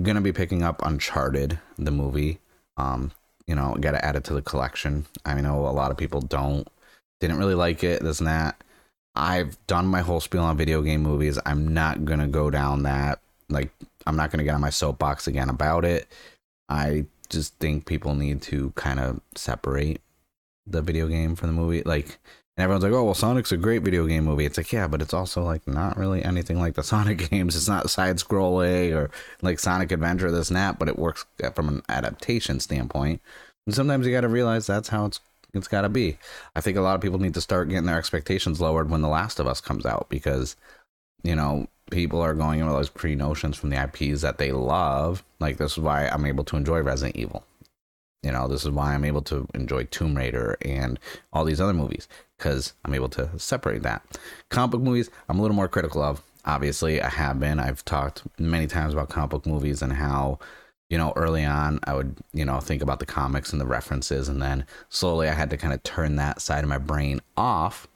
Going 0.00 0.16
to 0.16 0.20
be 0.22 0.32
picking 0.32 0.62
up 0.62 0.80
Uncharted, 0.84 1.58
the 1.78 1.90
movie. 1.90 2.38
Um, 2.76 3.12
you 3.46 3.54
know, 3.54 3.74
got 3.80 3.92
to 3.92 4.04
add 4.04 4.16
it 4.16 4.24
to 4.24 4.34
the 4.34 4.42
collection. 4.42 5.06
I 5.24 5.40
know 5.40 5.66
a 5.66 5.70
lot 5.70 5.90
of 5.90 5.96
people 5.96 6.20
don't, 6.22 6.66
didn't 7.20 7.38
really 7.38 7.54
like 7.54 7.84
it, 7.84 8.02
this 8.02 8.18
and 8.20 8.26
that. 8.26 8.62
I've 9.14 9.56
done 9.66 9.86
my 9.86 10.00
whole 10.00 10.20
spiel 10.20 10.42
on 10.42 10.56
video 10.56 10.82
game 10.82 11.02
movies. 11.02 11.38
I'm 11.46 11.72
not 11.72 12.04
gonna 12.04 12.26
go 12.26 12.50
down 12.50 12.82
that. 12.84 13.20
Like, 13.48 13.70
I'm 14.06 14.16
not 14.16 14.30
gonna 14.30 14.44
get 14.44 14.54
on 14.54 14.60
my 14.60 14.70
soapbox 14.70 15.26
again 15.26 15.48
about 15.48 15.84
it. 15.84 16.06
I 16.68 17.06
just 17.28 17.58
think 17.58 17.86
people 17.86 18.14
need 18.14 18.42
to 18.42 18.72
kind 18.76 19.00
of 19.00 19.20
separate 19.34 20.00
the 20.66 20.82
video 20.82 21.08
game 21.08 21.34
from 21.36 21.48
the 21.48 21.54
movie. 21.54 21.82
Like, 21.82 22.18
and 22.56 22.62
everyone's 22.64 22.84
like, 22.84 22.92
"Oh, 22.92 23.04
well, 23.04 23.14
Sonic's 23.14 23.52
a 23.52 23.56
great 23.56 23.82
video 23.82 24.06
game 24.06 24.24
movie." 24.24 24.44
It's 24.44 24.56
like, 24.56 24.72
yeah, 24.72 24.86
but 24.86 25.02
it's 25.02 25.14
also 25.14 25.42
like 25.42 25.66
not 25.66 25.96
really 25.96 26.24
anything 26.24 26.60
like 26.60 26.74
the 26.74 26.82
Sonic 26.84 27.30
games. 27.30 27.56
It's 27.56 27.68
not 27.68 27.90
side 27.90 28.16
scrolling 28.16 28.94
or 28.94 29.10
like 29.42 29.58
Sonic 29.58 29.92
Adventure, 29.92 30.30
this 30.30 30.50
and 30.50 30.56
that, 30.56 30.78
but 30.78 30.88
it 30.88 30.98
works 30.98 31.24
uh, 31.42 31.50
from 31.50 31.68
an 31.68 31.82
adaptation 31.88 32.60
standpoint. 32.60 33.20
And 33.66 33.74
sometimes 33.74 34.06
you 34.06 34.12
got 34.12 34.22
to 34.22 34.28
realize 34.28 34.66
that's 34.66 34.88
how 34.88 35.06
it's 35.06 35.20
it's 35.54 35.68
got 35.68 35.82
to 35.82 35.88
be. 35.88 36.18
I 36.56 36.60
think 36.60 36.76
a 36.76 36.80
lot 36.80 36.94
of 36.94 37.00
people 37.00 37.18
need 37.18 37.34
to 37.34 37.40
start 37.40 37.68
getting 37.68 37.86
their 37.86 37.98
expectations 37.98 38.60
lowered 38.60 38.90
when 38.90 39.02
The 39.02 39.08
Last 39.08 39.38
of 39.38 39.46
Us 39.46 39.60
comes 39.60 39.86
out 39.86 40.08
because, 40.08 40.56
you 41.22 41.36
know, 41.36 41.68
people 41.90 42.20
are 42.20 42.34
going 42.34 42.60
in 42.60 42.66
with 42.66 42.74
those 42.74 42.88
pre 42.88 43.14
notions 43.14 43.56
from 43.56 43.70
the 43.70 43.82
IPs 43.82 44.22
that 44.22 44.38
they 44.38 44.52
love. 44.52 45.24
Like, 45.40 45.56
this 45.56 45.72
is 45.72 45.78
why 45.78 46.08
I'm 46.08 46.26
able 46.26 46.44
to 46.44 46.56
enjoy 46.56 46.80
Resident 46.80 47.16
Evil. 47.16 47.44
You 48.22 48.32
know, 48.32 48.48
this 48.48 48.64
is 48.64 48.70
why 48.70 48.94
I'm 48.94 49.04
able 49.04 49.22
to 49.22 49.46
enjoy 49.54 49.84
Tomb 49.84 50.16
Raider 50.16 50.56
and 50.62 50.98
all 51.32 51.44
these 51.44 51.60
other 51.60 51.74
movies 51.74 52.08
because 52.38 52.72
I'm 52.84 52.94
able 52.94 53.10
to 53.10 53.38
separate 53.38 53.82
that. 53.82 54.02
Comic 54.48 54.72
book 54.72 54.80
movies, 54.80 55.10
I'm 55.28 55.38
a 55.38 55.42
little 55.42 55.56
more 55.56 55.68
critical 55.68 56.02
of. 56.02 56.22
Obviously, 56.46 57.00
I 57.00 57.08
have 57.08 57.40
been. 57.40 57.60
I've 57.60 57.84
talked 57.84 58.22
many 58.38 58.66
times 58.66 58.92
about 58.92 59.10
comic 59.10 59.30
book 59.30 59.46
movies 59.46 59.82
and 59.82 59.92
how 59.92 60.38
you 60.90 60.98
know, 60.98 61.12
early 61.16 61.44
on, 61.44 61.80
I 61.84 61.94
would, 61.94 62.18
you 62.32 62.44
know, 62.44 62.60
think 62.60 62.82
about 62.82 63.00
the 63.00 63.06
comics 63.06 63.52
and 63.52 63.60
the 63.60 63.66
references, 63.66 64.28
and 64.28 64.40
then 64.40 64.66
slowly 64.90 65.28
I 65.28 65.34
had 65.34 65.50
to 65.50 65.56
kind 65.56 65.72
of 65.72 65.82
turn 65.82 66.16
that 66.16 66.40
side 66.40 66.62
of 66.62 66.68
my 66.68 66.78
brain 66.78 67.20
off 67.36 67.88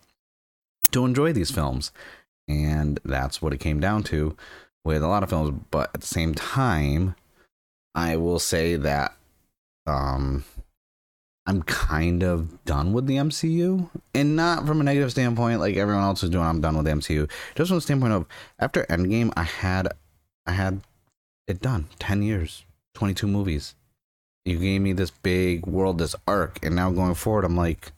to 0.92 1.04
enjoy 1.04 1.32
these 1.32 1.50
films. 1.50 1.92
And 2.48 2.98
that's 3.04 3.42
what 3.42 3.52
it 3.52 3.58
came 3.58 3.80
down 3.80 4.02
to 4.04 4.36
with 4.84 5.02
a 5.02 5.08
lot 5.08 5.22
of 5.22 5.30
films. 5.30 5.60
But 5.70 5.90
at 5.94 6.00
the 6.00 6.06
same 6.06 6.34
time, 6.34 7.14
I 7.94 8.16
will 8.16 8.38
say 8.38 8.76
that 8.76 9.14
um, 9.86 10.44
I'm 11.46 11.62
kind 11.62 12.22
of 12.22 12.64
done 12.64 12.92
with 12.92 13.06
the 13.06 13.16
MCU, 13.16 13.88
and 14.14 14.36
not 14.36 14.66
from 14.66 14.80
a 14.80 14.84
negative 14.84 15.10
standpoint, 15.10 15.60
like 15.60 15.76
everyone 15.76 16.04
else 16.04 16.22
is 16.22 16.30
doing. 16.30 16.44
I'm 16.44 16.60
done 16.60 16.76
with 16.76 16.84
the 16.84 16.92
MCU. 16.92 17.30
Just 17.54 17.68
from 17.68 17.78
the 17.78 17.80
standpoint 17.80 18.12
of 18.12 18.26
after 18.58 18.84
Endgame, 18.84 19.32
I 19.36 19.44
had, 19.44 19.88
I 20.46 20.52
had 20.52 20.82
it 21.46 21.60
done. 21.60 21.88
Ten 21.98 22.22
years, 22.22 22.64
22 22.94 23.26
movies. 23.26 23.74
You 24.44 24.58
gave 24.58 24.80
me 24.80 24.92
this 24.92 25.10
big 25.10 25.66
world, 25.66 25.98
this 25.98 26.14
arc, 26.26 26.58
and 26.62 26.76
now 26.76 26.90
going 26.90 27.14
forward, 27.14 27.44
I'm 27.44 27.56
like, 27.56 27.92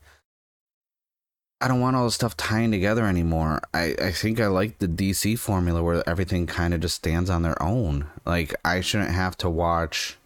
I 1.61 1.69
don't 1.69 1.81
want 1.81 1.95
all 1.95 2.05
this 2.05 2.15
stuff 2.15 2.37
tying 2.37 2.71
together 2.71 3.05
anymore. 3.05 3.61
I, 3.75 3.95
I 4.01 4.13
think 4.13 4.41
I 4.41 4.47
like 4.47 4.79
the 4.79 4.89
DC 4.89 5.39
formula 5.39 5.83
where 5.83 6.09
everything 6.09 6.47
kind 6.47 6.73
of 6.73 6.81
just 6.81 6.95
stands 6.95 7.29
on 7.29 7.43
their 7.43 7.61
own. 7.63 8.07
Like, 8.25 8.55
I 8.65 8.81
shouldn't 8.81 9.11
have 9.11 9.37
to 9.39 9.51
watch 9.51 10.17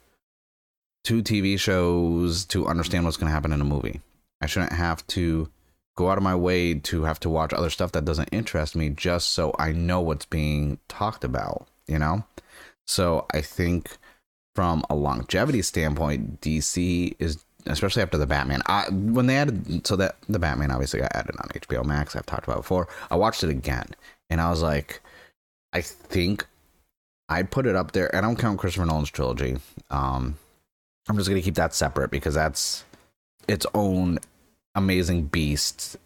two 1.02 1.22
TV 1.22 1.58
shows 1.58 2.44
to 2.46 2.66
understand 2.66 3.04
what's 3.04 3.16
going 3.16 3.28
to 3.28 3.34
happen 3.34 3.52
in 3.52 3.60
a 3.60 3.64
movie. 3.64 4.00
I 4.40 4.46
shouldn't 4.46 4.72
have 4.72 5.04
to 5.08 5.50
go 5.96 6.10
out 6.10 6.18
of 6.18 6.24
my 6.24 6.34
way 6.34 6.74
to 6.74 7.04
have 7.04 7.20
to 7.20 7.30
watch 7.30 7.52
other 7.52 7.70
stuff 7.70 7.92
that 7.92 8.04
doesn't 8.04 8.28
interest 8.30 8.76
me 8.76 8.90
just 8.90 9.30
so 9.30 9.54
I 9.58 9.72
know 9.72 10.00
what's 10.00 10.26
being 10.26 10.78
talked 10.88 11.24
about, 11.24 11.66
you 11.86 11.98
know? 11.98 12.24
So 12.86 13.26
I 13.32 13.40
think 13.40 13.96
from 14.54 14.84
a 14.88 14.94
longevity 14.94 15.62
standpoint, 15.62 16.40
DC 16.40 17.16
is 17.18 17.44
especially 17.66 18.02
after 18.02 18.18
the 18.18 18.26
Batman. 18.26 18.62
I, 18.66 18.84
when 18.90 19.26
they 19.26 19.36
added 19.36 19.86
so 19.86 19.96
that 19.96 20.16
the 20.28 20.38
Batman 20.38 20.70
obviously 20.70 21.00
got 21.00 21.14
added 21.14 21.36
on 21.38 21.48
HBO 21.48 21.84
Max. 21.84 22.14
I've 22.14 22.26
talked 22.26 22.44
about 22.44 22.58
before. 22.58 22.88
I 23.10 23.16
watched 23.16 23.42
it 23.44 23.50
again, 23.50 23.86
and 24.30 24.40
I 24.40 24.50
was 24.50 24.62
like, 24.62 25.00
I 25.72 25.80
think 25.80 26.46
I'd 27.28 27.50
put 27.50 27.66
it 27.66 27.76
up 27.76 27.92
there. 27.92 28.14
I 28.14 28.20
don't 28.20 28.38
count 28.38 28.58
Christopher 28.58 28.86
Nolan's 28.86 29.10
trilogy. 29.10 29.56
Um, 29.90 30.36
I'm 31.08 31.16
just 31.16 31.28
gonna 31.28 31.42
keep 31.42 31.56
that 31.56 31.74
separate 31.74 32.10
because 32.10 32.34
that's 32.34 32.84
its 33.48 33.66
own 33.74 34.18
amazing 34.74 35.24
beast 35.24 35.96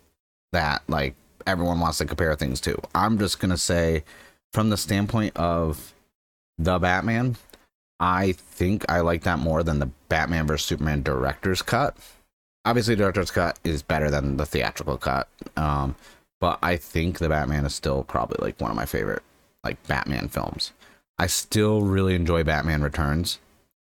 that 0.52 0.82
like 0.88 1.14
everyone 1.46 1.80
wants 1.80 1.98
to 1.98 2.04
compare 2.04 2.34
things 2.34 2.60
to. 2.62 2.76
I'm 2.94 3.18
just 3.18 3.40
gonna 3.40 3.58
say, 3.58 4.04
from 4.52 4.70
the 4.70 4.76
standpoint 4.76 5.36
of 5.36 5.92
the 6.58 6.78
Batman, 6.78 7.36
I 8.00 8.32
think 8.32 8.84
I 8.88 9.00
like 9.00 9.22
that 9.22 9.38
more 9.38 9.62
than 9.62 9.78
the 9.78 9.90
Batman 10.08 10.46
vs 10.46 10.66
Superman 10.66 11.02
director's 11.02 11.62
cut. 11.62 11.96
Obviously, 12.64 12.96
director's 12.96 13.30
cut 13.30 13.58
is 13.64 13.82
better 13.82 14.10
than 14.10 14.36
the 14.36 14.46
theatrical 14.46 14.98
cut. 14.98 15.28
Um, 15.56 15.96
but 16.40 16.58
I 16.62 16.76
think 16.76 17.18
the 17.18 17.28
Batman 17.28 17.64
is 17.64 17.74
still 17.74 18.04
probably 18.04 18.38
like 18.40 18.60
one 18.60 18.70
of 18.70 18.76
my 18.76 18.86
favorite 18.86 19.22
like 19.64 19.84
Batman 19.86 20.28
films. 20.28 20.72
I 21.18 21.26
still 21.26 21.82
really 21.82 22.14
enjoy 22.14 22.44
Batman 22.44 22.82
Returns. 22.82 23.38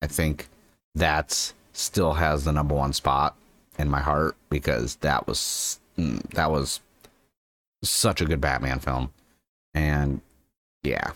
I 0.01 0.07
think 0.07 0.47
that's 0.93 1.53
still 1.73 2.13
has 2.13 2.43
the 2.43 2.51
number 2.51 2.75
one 2.75 2.91
spot 2.91 3.35
in 3.77 3.89
my 3.89 4.01
heart 4.01 4.35
because 4.49 4.95
that 4.97 5.27
was 5.27 5.79
mm, 5.97 6.21
that 6.31 6.51
was 6.51 6.81
such 7.83 8.21
a 8.21 8.25
good 8.25 8.41
Batman 8.41 8.79
film. 8.79 9.11
And 9.73 10.21
yeah, 10.83 11.11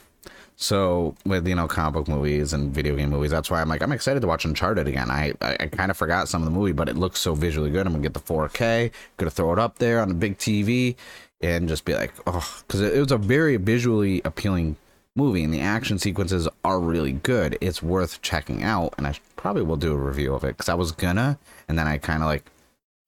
so 0.58 1.16
with 1.26 1.48
you 1.48 1.56
know 1.56 1.68
comic 1.68 1.94
book 1.94 2.08
movies 2.08 2.54
and 2.54 2.74
video 2.74 2.96
game 2.96 3.10
movies, 3.10 3.32
that's 3.32 3.52
why 3.52 3.62
I'm 3.62 3.70
like 3.70 3.82
I'm 3.82 3.92
excited 3.92 4.22
to 4.22 4.28
watch 4.28 4.46
Uncharted 4.46 4.88
again. 4.88 5.12
I 5.12 5.34
I, 5.42 5.58
I 5.60 5.68
kind 5.68 5.92
of 5.92 5.98
forgot 5.98 6.30
some 6.30 6.42
of 6.42 6.46
the 6.46 6.58
movie, 6.58 6.72
but 6.72 6.90
it 6.90 6.96
looks 6.96 7.20
so 7.20 7.36
visually 7.36 7.70
good. 7.70 7.86
I'm 7.86 7.94
gonna 7.94 8.04
get 8.04 8.14
the 8.14 8.20
4K, 8.20 8.92
gonna 9.18 9.32
throw 9.32 9.52
it 9.54 9.60
up 9.60 9.80
there 9.80 10.00
on 10.00 10.12
a 10.12 10.14
big 10.14 10.38
TV, 10.38 10.96
and 11.42 11.68
just 11.68 11.86
be 11.86 11.94
like, 11.94 12.14
oh, 12.26 12.62
because 12.66 12.82
it, 12.82 12.94
it 12.96 13.00
was 13.00 13.12
a 13.12 13.18
very 13.18 13.58
visually 13.58 14.22
appealing 14.24 14.78
movie, 15.16 15.44
and 15.44 15.54
the 15.54 15.62
action 15.62 16.00
sequences 16.00 16.48
are 16.64 16.80
really 16.80 17.14
good. 17.14 17.58
It's 17.62 17.84
worth 17.84 18.22
checking 18.22 18.64
out, 18.64 18.94
and 18.98 19.08
I 19.08 19.16
probably 19.36 19.64
will 19.64 19.78
do 19.78 19.94
a 19.94 19.98
review 19.98 20.34
of 20.34 20.44
it 20.44 20.58
because 20.58 20.70
I 20.70 20.74
was 20.76 20.92
gonna, 20.92 21.38
and 21.68 21.78
then 21.78 21.88
I 21.88 21.98
kind 21.98 22.24
of 22.24 22.28
like 22.28 22.50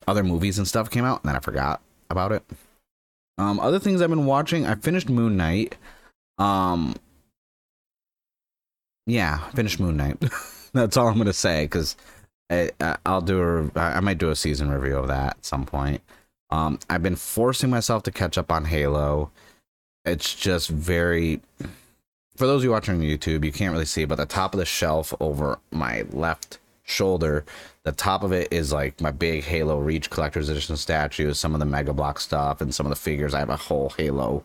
other 0.07 0.23
movies 0.23 0.57
and 0.57 0.67
stuff 0.67 0.89
came 0.89 1.05
out, 1.05 1.21
and 1.21 1.29
then 1.29 1.35
I 1.35 1.39
forgot 1.39 1.81
about 2.09 2.31
it. 2.31 2.43
Um, 3.37 3.59
other 3.59 3.79
things 3.79 4.01
I've 4.01 4.09
been 4.09 4.25
watching, 4.25 4.65
I 4.65 4.75
finished 4.75 5.09
Moon 5.09 5.37
Knight. 5.37 5.75
Um, 6.37 6.95
yeah, 9.07 9.37
finish 9.51 9.79
Moon 9.79 9.97
Knight. 9.97 10.17
That's 10.73 10.97
all 10.97 11.07
I'm 11.07 11.17
gonna 11.17 11.33
say 11.33 11.63
because 11.63 11.95
I'll 13.05 13.21
do 13.21 13.71
a 13.75 13.79
I 13.79 13.99
might 14.01 14.19
do 14.19 14.29
a 14.29 14.35
season 14.35 14.69
review 14.69 14.97
of 14.97 15.07
that 15.07 15.37
at 15.37 15.45
some 15.45 15.65
point. 15.65 16.01
Um, 16.49 16.79
I've 16.89 17.03
been 17.03 17.15
forcing 17.15 17.69
myself 17.69 18.03
to 18.03 18.11
catch 18.11 18.37
up 18.37 18.51
on 18.51 18.65
Halo. 18.65 19.31
It's 20.05 20.35
just 20.35 20.69
very. 20.69 21.41
For 22.35 22.45
those 22.45 22.61
of 22.61 22.65
you 22.65 22.71
watching 22.71 22.95
on 22.95 23.01
YouTube, 23.01 23.43
you 23.43 23.51
can't 23.51 23.73
really 23.73 23.85
see, 23.85 24.05
but 24.05 24.15
the 24.15 24.25
top 24.27 24.53
of 24.53 24.59
the 24.59 24.65
shelf 24.65 25.11
over 25.19 25.57
my 25.71 26.03
left 26.11 26.59
shoulder, 26.83 27.43
the 27.83 27.91
top 27.91 28.21
of 28.21 28.31
it 28.31 28.47
is 28.51 28.71
like 28.71 29.01
my 29.01 29.09
big 29.09 29.43
Halo 29.43 29.79
Reach 29.79 30.11
collector's 30.11 30.47
edition 30.47 30.77
statues, 30.77 31.39
some 31.39 31.55
of 31.55 31.59
the 31.59 31.65
Mega 31.65 31.93
Block 31.93 32.19
stuff, 32.19 32.61
and 32.61 32.75
some 32.75 32.85
of 32.85 32.91
the 32.91 32.95
figures. 32.95 33.33
I 33.33 33.39
have 33.39 33.49
a 33.49 33.55
whole 33.55 33.89
Halo 33.97 34.43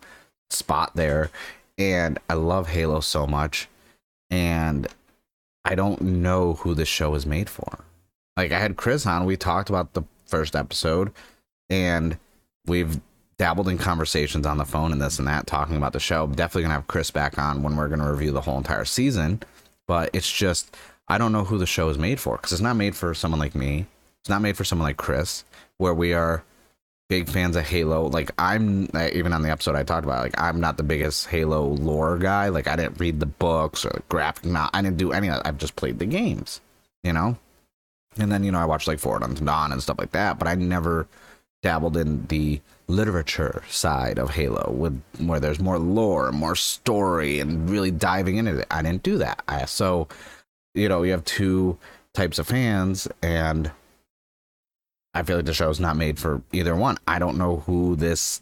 spot 0.49 0.95
there, 0.95 1.29
and 1.77 2.17
I 2.29 2.33
love 2.33 2.69
Halo 2.69 2.99
so 2.99 3.27
much 3.27 3.69
and 4.29 4.87
I 5.65 5.75
don't 5.75 6.01
know 6.01 6.53
who 6.55 6.73
this 6.73 6.87
show 6.87 7.15
is 7.15 7.25
made 7.25 7.49
for. 7.49 7.79
Like 8.37 8.51
I 8.51 8.59
had 8.59 8.77
Chris 8.77 9.05
on, 9.05 9.25
we 9.25 9.37
talked 9.37 9.69
about 9.69 9.93
the 9.93 10.03
first 10.25 10.55
episode, 10.55 11.11
and 11.69 12.17
we've 12.65 12.99
dabbled 13.37 13.67
in 13.67 13.77
conversations 13.77 14.45
on 14.45 14.57
the 14.57 14.65
phone 14.65 14.91
and 14.91 15.01
this 15.01 15.19
and 15.19 15.27
that, 15.27 15.47
talking 15.47 15.75
about 15.75 15.93
the 15.93 15.99
show. 15.99 16.27
Definitely 16.27 16.63
gonna 16.63 16.75
have 16.75 16.87
Chris 16.87 17.11
back 17.11 17.37
on 17.37 17.63
when 17.63 17.75
we're 17.75 17.89
gonna 17.89 18.11
review 18.11 18.31
the 18.31 18.41
whole 18.41 18.57
entire 18.57 18.85
season. 18.85 19.41
But 19.87 20.09
it's 20.13 20.31
just 20.31 20.75
I 21.07 21.17
don't 21.17 21.31
know 21.31 21.43
who 21.43 21.57
the 21.57 21.65
show 21.65 21.89
is 21.89 21.97
made 21.97 22.19
for 22.19 22.37
because 22.37 22.51
it's 22.53 22.61
not 22.61 22.75
made 22.75 22.95
for 22.95 23.13
someone 23.13 23.39
like 23.39 23.55
me. 23.55 23.85
It's 24.21 24.29
not 24.29 24.41
made 24.41 24.55
for 24.55 24.63
someone 24.63 24.87
like 24.87 24.97
Chris, 24.97 25.43
where 25.77 25.93
we 25.93 26.13
are 26.13 26.43
big 27.09 27.29
fans 27.29 27.55
of 27.55 27.67
Halo. 27.67 28.07
Like 28.07 28.31
I'm 28.37 28.89
eh, 28.95 29.11
even 29.13 29.33
on 29.33 29.41
the 29.41 29.51
episode 29.51 29.75
I 29.75 29.83
talked 29.83 30.05
about. 30.05 30.21
Like 30.21 30.39
I'm 30.39 30.59
not 30.59 30.77
the 30.77 30.83
biggest 30.83 31.27
Halo 31.27 31.65
lore 31.65 32.17
guy. 32.17 32.49
Like 32.49 32.67
I 32.67 32.75
didn't 32.75 32.99
read 32.99 33.19
the 33.19 33.25
books 33.25 33.85
or 33.85 34.01
graphic. 34.09 34.45
Not 34.45 34.71
I 34.73 34.81
didn't 34.81 34.97
do 34.97 35.11
any 35.11 35.27
of 35.27 35.35
that. 35.35 35.47
I've 35.47 35.57
just 35.57 35.75
played 35.75 35.99
the 35.99 36.05
games. 36.05 36.61
You 37.03 37.13
know. 37.13 37.37
And 38.17 38.31
then 38.31 38.43
you 38.43 38.51
know 38.51 38.59
I 38.59 38.65
watched 38.65 38.87
like 38.87 38.99
Forward 38.99 39.23
Unto 39.23 39.43
Dawn 39.43 39.71
and 39.71 39.81
stuff 39.81 39.99
like 39.99 40.11
that. 40.11 40.39
But 40.39 40.47
I 40.47 40.55
never 40.55 41.07
dabbled 41.61 41.97
in 41.97 42.27
the 42.27 42.61
literature 42.87 43.63
side 43.69 44.19
of 44.19 44.31
Halo 44.31 44.69
with 44.71 45.01
where 45.19 45.39
there's 45.39 45.59
more 45.59 45.79
lore, 45.79 46.31
more 46.31 46.55
story, 46.55 47.39
and 47.39 47.69
really 47.69 47.89
diving 47.89 48.37
into 48.37 48.59
it. 48.59 48.67
I 48.69 48.81
didn't 48.81 49.03
do 49.03 49.17
that. 49.19 49.41
I, 49.47 49.65
so 49.65 50.07
you 50.75 50.89
know 50.89 51.03
you 51.03 51.11
have 51.11 51.25
two 51.25 51.77
types 52.13 52.37
of 52.37 52.47
fans 52.47 53.07
and 53.21 53.71
I 55.13 55.23
feel 55.23 55.37
like 55.37 55.45
the 55.45 55.53
show's 55.53 55.79
not 55.79 55.95
made 55.95 56.19
for 56.19 56.41
either 56.51 56.75
one. 56.75 56.97
I 57.07 57.19
don't 57.19 57.37
know 57.37 57.57
who 57.57 57.95
this 57.95 58.41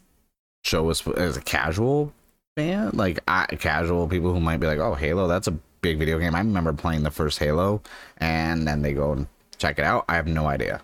show 0.64 0.90
us 0.90 1.06
as 1.06 1.36
a 1.36 1.42
casual 1.42 2.12
fan, 2.56 2.90
like 2.94 3.20
I, 3.28 3.46
casual 3.46 4.08
people 4.08 4.32
who 4.32 4.40
might 4.40 4.58
be 4.58 4.66
like, 4.66 4.78
"Oh, 4.78 4.94
Halo, 4.94 5.28
that's 5.28 5.48
a 5.48 5.58
big 5.82 5.98
video 5.98 6.18
game." 6.18 6.34
I 6.34 6.38
remember 6.38 6.72
playing 6.72 7.02
the 7.02 7.10
first 7.10 7.38
Halo, 7.38 7.82
and 8.18 8.66
then 8.66 8.82
they 8.82 8.92
go 8.92 9.12
and 9.12 9.26
check 9.58 9.78
it 9.78 9.84
out. 9.84 10.04
I 10.08 10.16
have 10.16 10.26
no 10.26 10.46
idea. 10.46 10.80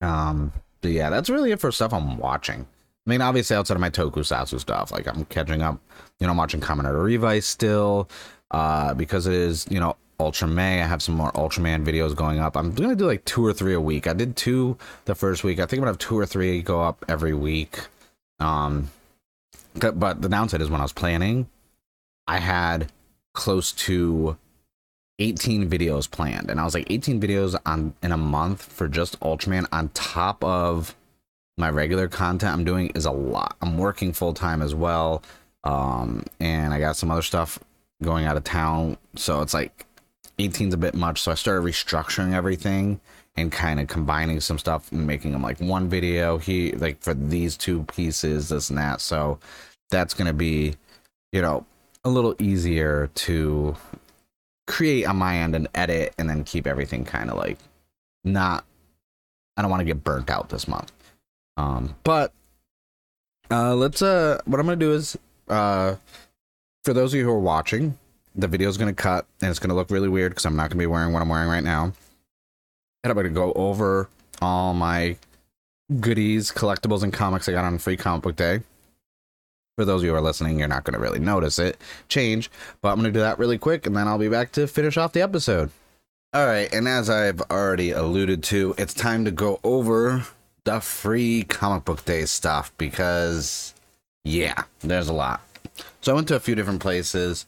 Um, 0.00 0.52
but 0.80 0.90
yeah, 0.90 1.10
that's 1.10 1.30
really 1.30 1.52
it 1.52 1.60
for 1.60 1.72
stuff 1.72 1.92
I'm 1.92 2.18
watching. 2.18 2.66
I 3.06 3.10
mean, 3.10 3.20
obviously 3.20 3.56
outside 3.56 3.74
of 3.74 3.80
my 3.80 3.90
tokusatsu 3.90 4.60
stuff, 4.60 4.92
like 4.92 5.06
I'm 5.06 5.24
catching 5.26 5.62
up. 5.62 5.78
You 6.20 6.26
know, 6.26 6.30
I'm 6.30 6.36
watching 6.36 6.60
Kamen 6.60 6.84
Rider 6.84 7.02
Revice 7.02 7.46
still, 7.46 8.08
uh, 8.50 8.94
because 8.94 9.26
it 9.26 9.34
is 9.34 9.66
you 9.70 9.80
know 9.80 9.96
Ultra 10.20 10.48
May. 10.48 10.82
I 10.82 10.86
have 10.86 11.02
some 11.02 11.14
more 11.14 11.32
Ultraman 11.32 11.84
videos 11.84 12.14
going 12.14 12.38
up. 12.38 12.56
I'm 12.56 12.72
gonna 12.72 12.94
do 12.94 13.06
like 13.06 13.24
two 13.24 13.44
or 13.44 13.52
three 13.52 13.74
a 13.74 13.80
week. 13.80 14.06
I 14.06 14.12
did 14.12 14.36
two 14.36 14.76
the 15.04 15.14
first 15.14 15.44
week. 15.44 15.58
I 15.58 15.62
think 15.62 15.74
I'm 15.74 15.80
gonna 15.80 15.90
have 15.90 15.98
two 15.98 16.18
or 16.18 16.26
three 16.26 16.62
go 16.62 16.82
up 16.82 17.04
every 17.08 17.34
week. 17.34 17.80
Um, 18.40 18.90
but 19.74 20.22
the 20.22 20.28
downside 20.28 20.60
is 20.60 20.70
when 20.70 20.80
I 20.80 20.84
was 20.84 20.92
planning, 20.92 21.48
I 22.26 22.38
had 22.38 22.92
close 23.32 23.72
to 23.72 24.36
18 25.18 25.68
videos 25.68 26.10
planned, 26.10 26.50
and 26.50 26.60
I 26.60 26.64
was 26.64 26.74
like 26.74 26.86
18 26.90 27.20
videos 27.20 27.58
on 27.66 27.94
in 28.02 28.12
a 28.12 28.16
month 28.16 28.62
for 28.62 28.88
just 28.88 29.18
Ultraman 29.20 29.66
on 29.72 29.88
top 29.90 30.42
of 30.42 30.94
my 31.56 31.70
regular 31.70 32.08
content 32.08 32.52
I'm 32.52 32.64
doing 32.64 32.88
is 32.90 33.04
a 33.04 33.12
lot. 33.12 33.56
I'm 33.62 33.78
working 33.78 34.12
full 34.12 34.34
time 34.34 34.60
as 34.62 34.74
well. 34.74 35.22
Um, 35.62 36.24
and 36.40 36.74
I 36.74 36.78
got 36.78 36.96
some 36.96 37.10
other 37.10 37.22
stuff 37.22 37.58
going 38.02 38.26
out 38.26 38.36
of 38.36 38.44
town. 38.44 38.96
So 39.16 39.40
it's 39.40 39.54
like 39.54 39.86
18's 40.38 40.74
a 40.74 40.78
bit 40.78 40.94
much. 40.94 41.20
So 41.22 41.32
I 41.32 41.34
started 41.34 41.64
restructuring 41.64 42.34
everything 42.34 43.00
and 43.36 43.50
kind 43.50 43.80
of 43.80 43.88
combining 43.88 44.40
some 44.40 44.58
stuff 44.58 44.90
and 44.92 45.06
making 45.06 45.32
them 45.32 45.42
like 45.42 45.60
one 45.60 45.88
video 45.88 46.38
he 46.38 46.72
like 46.72 47.00
for 47.00 47.14
these 47.14 47.56
two 47.56 47.84
pieces, 47.84 48.48
this 48.48 48.70
and 48.70 48.78
that. 48.78 49.00
So 49.00 49.38
that's 49.90 50.14
gonna 50.14 50.32
be, 50.32 50.74
you 51.32 51.42
know, 51.42 51.66
a 52.04 52.10
little 52.10 52.34
easier 52.38 53.10
to 53.14 53.76
create 54.66 55.04
on 55.04 55.16
my 55.16 55.38
end 55.38 55.54
and 55.54 55.68
edit 55.74 56.14
and 56.18 56.28
then 56.28 56.44
keep 56.44 56.66
everything 56.66 57.04
kind 57.04 57.30
of 57.30 57.36
like 57.36 57.58
not 58.24 58.64
I 59.56 59.62
don't 59.62 59.70
want 59.70 59.80
to 59.80 59.84
get 59.84 60.02
burnt 60.02 60.30
out 60.30 60.48
this 60.48 60.66
month. 60.66 60.92
Um, 61.56 61.94
but 62.02 62.32
uh, 63.50 63.74
let's 63.74 64.02
uh, 64.02 64.40
what 64.46 64.58
I'm 64.58 64.66
gonna 64.66 64.76
do 64.76 64.92
is 64.92 65.16
uh, 65.48 65.96
for 66.82 66.92
those 66.92 67.12
of 67.12 67.18
you 67.18 67.24
who 67.24 67.30
are 67.30 67.38
watching, 67.38 67.96
the 68.34 68.48
video 68.48 68.68
is 68.68 68.76
gonna 68.76 68.94
cut 68.94 69.26
and 69.40 69.50
it's 69.50 69.58
gonna 69.58 69.74
look 69.74 69.90
really 69.90 70.08
weird 70.08 70.32
because 70.32 70.44
I'm 70.44 70.56
not 70.56 70.70
gonna 70.70 70.78
be 70.78 70.86
wearing 70.86 71.12
what 71.12 71.22
I'm 71.22 71.28
wearing 71.28 71.48
right 71.48 71.64
now. 71.64 71.92
And 73.02 73.10
I'm 73.10 73.14
gonna 73.14 73.30
go 73.30 73.52
over 73.52 74.08
all 74.40 74.74
my 74.74 75.16
goodies, 76.00 76.50
collectibles, 76.50 77.02
and 77.02 77.12
comics 77.12 77.48
I 77.48 77.52
got 77.52 77.64
on 77.64 77.78
Free 77.78 77.96
Comic 77.96 78.22
Book 78.22 78.36
Day. 78.36 78.60
For 79.76 79.84
those 79.84 80.02
of 80.02 80.04
you 80.04 80.10
who 80.10 80.16
are 80.16 80.22
listening, 80.22 80.58
you're 80.58 80.68
not 80.68 80.84
going 80.84 80.94
to 80.94 81.00
really 81.00 81.18
notice 81.18 81.58
it 81.58 81.78
change, 82.08 82.48
but 82.80 82.90
I'm 82.90 83.00
going 83.00 83.12
to 83.12 83.18
do 83.18 83.22
that 83.22 83.40
really 83.40 83.58
quick 83.58 83.86
and 83.86 83.96
then 83.96 84.06
I'll 84.06 84.18
be 84.18 84.28
back 84.28 84.52
to 84.52 84.68
finish 84.68 84.96
off 84.96 85.12
the 85.12 85.20
episode. 85.20 85.70
All 86.32 86.46
right, 86.46 86.72
and 86.72 86.88
as 86.88 87.10
I've 87.10 87.40
already 87.42 87.90
alluded 87.90 88.42
to, 88.44 88.74
it's 88.78 88.94
time 88.94 89.24
to 89.24 89.30
go 89.30 89.60
over 89.62 90.24
the 90.64 90.80
free 90.80 91.44
comic 91.44 91.84
book 91.84 92.04
day 92.04 92.24
stuff 92.24 92.72
because 92.76 93.74
yeah, 94.24 94.62
there's 94.80 95.08
a 95.08 95.12
lot. 95.12 95.42
So 96.00 96.12
I 96.12 96.14
went 96.14 96.28
to 96.28 96.36
a 96.36 96.40
few 96.40 96.54
different 96.54 96.80
places. 96.80 97.46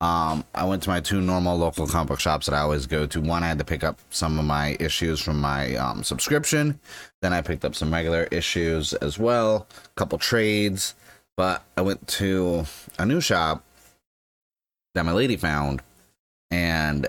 Um, 0.00 0.44
I 0.54 0.64
went 0.64 0.82
to 0.82 0.90
my 0.90 1.00
two 1.00 1.20
normal 1.20 1.56
local 1.56 1.86
comic 1.86 2.08
book 2.08 2.20
shops 2.20 2.46
that 2.46 2.54
I 2.54 2.60
always 2.60 2.86
go 2.86 3.06
to. 3.06 3.20
One, 3.20 3.42
I 3.42 3.48
had 3.48 3.58
to 3.58 3.64
pick 3.64 3.84
up 3.84 3.98
some 4.10 4.38
of 4.38 4.44
my 4.44 4.76
issues 4.80 5.20
from 5.20 5.40
my 5.40 5.74
um, 5.76 6.02
subscription. 6.02 6.78
Then 7.22 7.32
I 7.32 7.40
picked 7.40 7.64
up 7.64 7.74
some 7.74 7.92
regular 7.92 8.24
issues 8.30 8.92
as 8.94 9.18
well, 9.18 9.66
a 9.84 9.88
couple 9.98 10.18
trades. 10.18 10.94
But 11.36 11.64
I 11.76 11.82
went 11.82 12.06
to 12.08 12.64
a 12.98 13.06
new 13.06 13.20
shop 13.20 13.64
that 14.94 15.04
my 15.04 15.12
lady 15.12 15.36
found, 15.36 15.82
and 16.50 17.06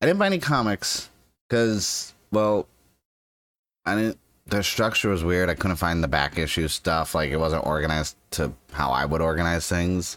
I 0.00 0.06
didn't 0.06 0.18
buy 0.18 0.26
any 0.26 0.38
comics 0.38 1.08
because, 1.48 2.14
well, 2.30 2.66
I 3.86 3.94
didn't 3.94 4.18
the 4.46 4.62
structure 4.62 5.08
was 5.08 5.24
weird. 5.24 5.48
I 5.48 5.54
couldn't 5.54 5.76
find 5.76 6.02
the 6.02 6.08
back 6.08 6.38
issue 6.38 6.68
stuff. 6.68 7.14
Like 7.14 7.30
it 7.30 7.36
wasn't 7.36 7.66
organized 7.66 8.16
to 8.32 8.52
how 8.72 8.90
I 8.90 9.04
would 9.04 9.20
organize 9.20 9.68
things. 9.68 10.16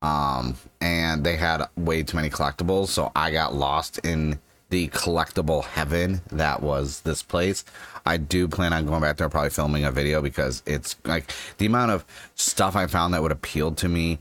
Um, 0.00 0.56
and 0.80 1.24
they 1.24 1.36
had 1.36 1.66
way 1.76 2.02
too 2.02 2.16
many 2.16 2.30
collectibles, 2.30 2.88
so 2.88 3.10
I 3.16 3.30
got 3.30 3.54
lost 3.54 3.98
in 3.98 4.38
the 4.70 4.88
collectible 4.88 5.64
heaven 5.64 6.20
that 6.30 6.62
was 6.62 7.00
this 7.00 7.22
place. 7.22 7.64
I 8.04 8.16
do 8.16 8.48
plan 8.48 8.72
on 8.72 8.86
going 8.86 9.00
back 9.00 9.16
there, 9.16 9.28
probably 9.28 9.50
filming 9.50 9.84
a 9.84 9.90
video 9.90 10.22
because 10.22 10.62
it's 10.66 10.96
like 11.04 11.32
the 11.58 11.66
amount 11.66 11.90
of 11.90 12.04
stuff 12.34 12.76
I 12.76 12.86
found 12.86 13.14
that 13.14 13.22
would 13.22 13.32
appeal 13.32 13.72
to 13.72 13.88
me 13.88 14.18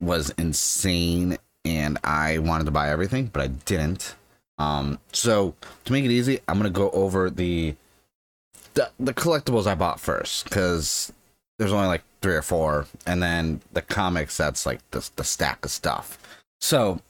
was 0.00 0.30
insane, 0.30 1.36
and 1.64 1.98
I 2.02 2.38
wanted 2.38 2.64
to 2.64 2.70
buy 2.70 2.90
everything, 2.90 3.26
but 3.26 3.42
I 3.42 3.48
didn't. 3.48 4.14
Um, 4.58 4.98
so 5.12 5.54
to 5.84 5.92
make 5.92 6.04
it 6.04 6.10
easy, 6.10 6.40
I'm 6.48 6.56
gonna 6.56 6.70
go 6.70 6.90
over 6.90 7.30
the 7.30 7.74
the 8.74 8.90
the 8.98 9.14
collectibles 9.14 9.66
I 9.66 9.74
bought 9.74 10.00
first 10.00 10.44
because 10.44 11.12
there's 11.60 11.74
only 11.74 11.88
like 11.88 12.02
three 12.22 12.34
or 12.34 12.40
four, 12.40 12.86
and 13.06 13.22
then 13.22 13.60
the 13.74 13.82
comics 13.82 14.34
that's 14.34 14.64
like 14.64 14.80
the 14.92 15.06
the 15.16 15.24
stack 15.24 15.62
of 15.62 15.70
stuff. 15.70 16.18
So 16.58 17.02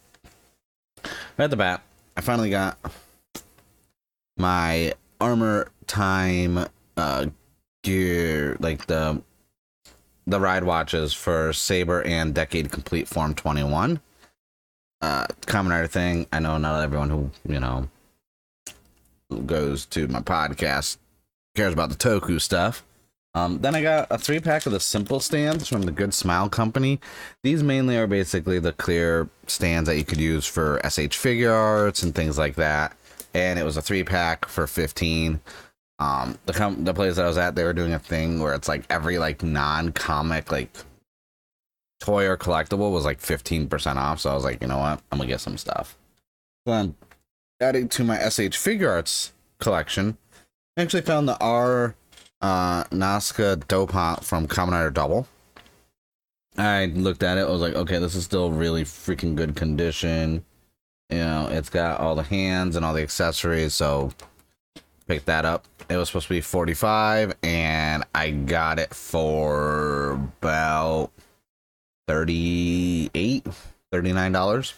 at 1.38 1.50
the 1.50 1.56
bat, 1.56 1.82
I 2.16 2.20
finally 2.20 2.50
got 2.50 2.76
my 4.36 4.92
armor 5.20 5.68
time 5.86 6.66
uh 6.96 7.26
gear, 7.84 8.56
like 8.58 8.86
the 8.86 9.22
the 10.26 10.40
ride 10.40 10.64
watches 10.64 11.14
for 11.14 11.52
Saber 11.52 12.02
and 12.02 12.34
Decade 12.34 12.72
Complete 12.72 13.06
Form 13.06 13.34
21. 13.34 14.00
Uh, 15.00 15.26
Kamen 15.42 15.70
Rider 15.70 15.86
thing. 15.86 16.26
I 16.32 16.40
know 16.40 16.58
not 16.58 16.82
everyone 16.82 17.10
who 17.10 17.30
you 17.48 17.60
know 17.60 17.88
goes 19.46 19.86
to 19.86 20.08
my 20.08 20.20
podcast 20.20 20.96
cares 21.54 21.72
about 21.72 21.90
the 21.90 21.94
Toku 21.94 22.40
stuff. 22.40 22.82
Um, 23.34 23.60
then 23.60 23.76
I 23.76 23.82
got 23.82 24.08
a 24.10 24.18
three 24.18 24.40
pack 24.40 24.66
of 24.66 24.72
the 24.72 24.80
simple 24.80 25.20
stands 25.20 25.68
from 25.68 25.82
the 25.82 25.92
Good 25.92 26.12
Smile 26.12 26.48
Company. 26.48 27.00
These 27.42 27.62
mainly 27.62 27.96
are 27.96 28.08
basically 28.08 28.58
the 28.58 28.72
clear 28.72 29.28
stands 29.46 29.88
that 29.88 29.96
you 29.96 30.04
could 30.04 30.18
use 30.18 30.46
for 30.46 30.80
SH 30.82 31.14
Figuarts 31.16 32.02
and 32.02 32.14
things 32.14 32.38
like 32.38 32.56
that. 32.56 32.96
And 33.32 33.58
it 33.58 33.64
was 33.64 33.76
a 33.76 33.82
three 33.82 34.02
pack 34.02 34.46
for 34.46 34.66
15. 34.66 35.40
Um, 36.00 36.38
the 36.46 36.52
com- 36.52 36.84
the 36.84 36.94
place 36.94 37.16
that 37.16 37.24
I 37.24 37.28
was 37.28 37.38
at, 37.38 37.54
they 37.54 37.62
were 37.62 37.72
doing 37.72 37.92
a 37.92 37.98
thing 37.98 38.40
where 38.40 38.54
it's 38.54 38.68
like 38.68 38.84
every 38.90 39.18
like 39.18 39.42
non 39.42 39.92
comic 39.92 40.50
like 40.50 40.76
toy 42.00 42.26
or 42.26 42.36
collectible 42.36 42.90
was 42.90 43.04
like 43.04 43.20
15% 43.20 43.96
off. 43.96 44.20
So 44.20 44.30
I 44.30 44.34
was 44.34 44.44
like, 44.44 44.60
you 44.60 44.66
know 44.66 44.78
what? 44.78 45.00
I'm 45.12 45.18
gonna 45.18 45.28
get 45.28 45.40
some 45.40 45.58
stuff. 45.58 45.96
Then 46.66 46.96
adding 47.60 47.88
to 47.90 48.02
my 48.02 48.16
SH 48.16 48.56
Figuarts 48.56 49.30
collection, 49.60 50.16
I 50.76 50.82
actually 50.82 51.02
found 51.02 51.28
the 51.28 51.38
R 51.38 51.94
uh, 52.40 52.84
Nazca 52.84 53.56
Dopant 53.66 54.24
from 54.24 54.48
Kamen 54.48 54.72
Rider 54.72 54.90
Double. 54.90 55.26
I 56.56 56.86
looked 56.86 57.22
at 57.22 57.38
it, 57.38 57.42
I 57.42 57.50
was 57.50 57.60
like, 57.60 57.74
okay, 57.74 57.98
this 57.98 58.14
is 58.14 58.24
still 58.24 58.50
really 58.50 58.84
freaking 58.84 59.34
good 59.34 59.56
condition. 59.56 60.44
You 61.08 61.18
know, 61.18 61.48
it's 61.50 61.70
got 61.70 62.00
all 62.00 62.14
the 62.14 62.22
hands 62.22 62.76
and 62.76 62.84
all 62.84 62.94
the 62.94 63.02
accessories, 63.02 63.74
so 63.74 64.12
picked 65.06 65.26
that 65.26 65.44
up. 65.44 65.64
It 65.88 65.96
was 65.96 66.08
supposed 66.08 66.28
to 66.28 66.34
be 66.34 66.40
45 66.40 67.34
and 67.42 68.04
I 68.14 68.30
got 68.30 68.78
it 68.78 68.94
for 68.94 70.12
about 70.12 71.10
38 72.06 73.46
$39. 73.92 74.74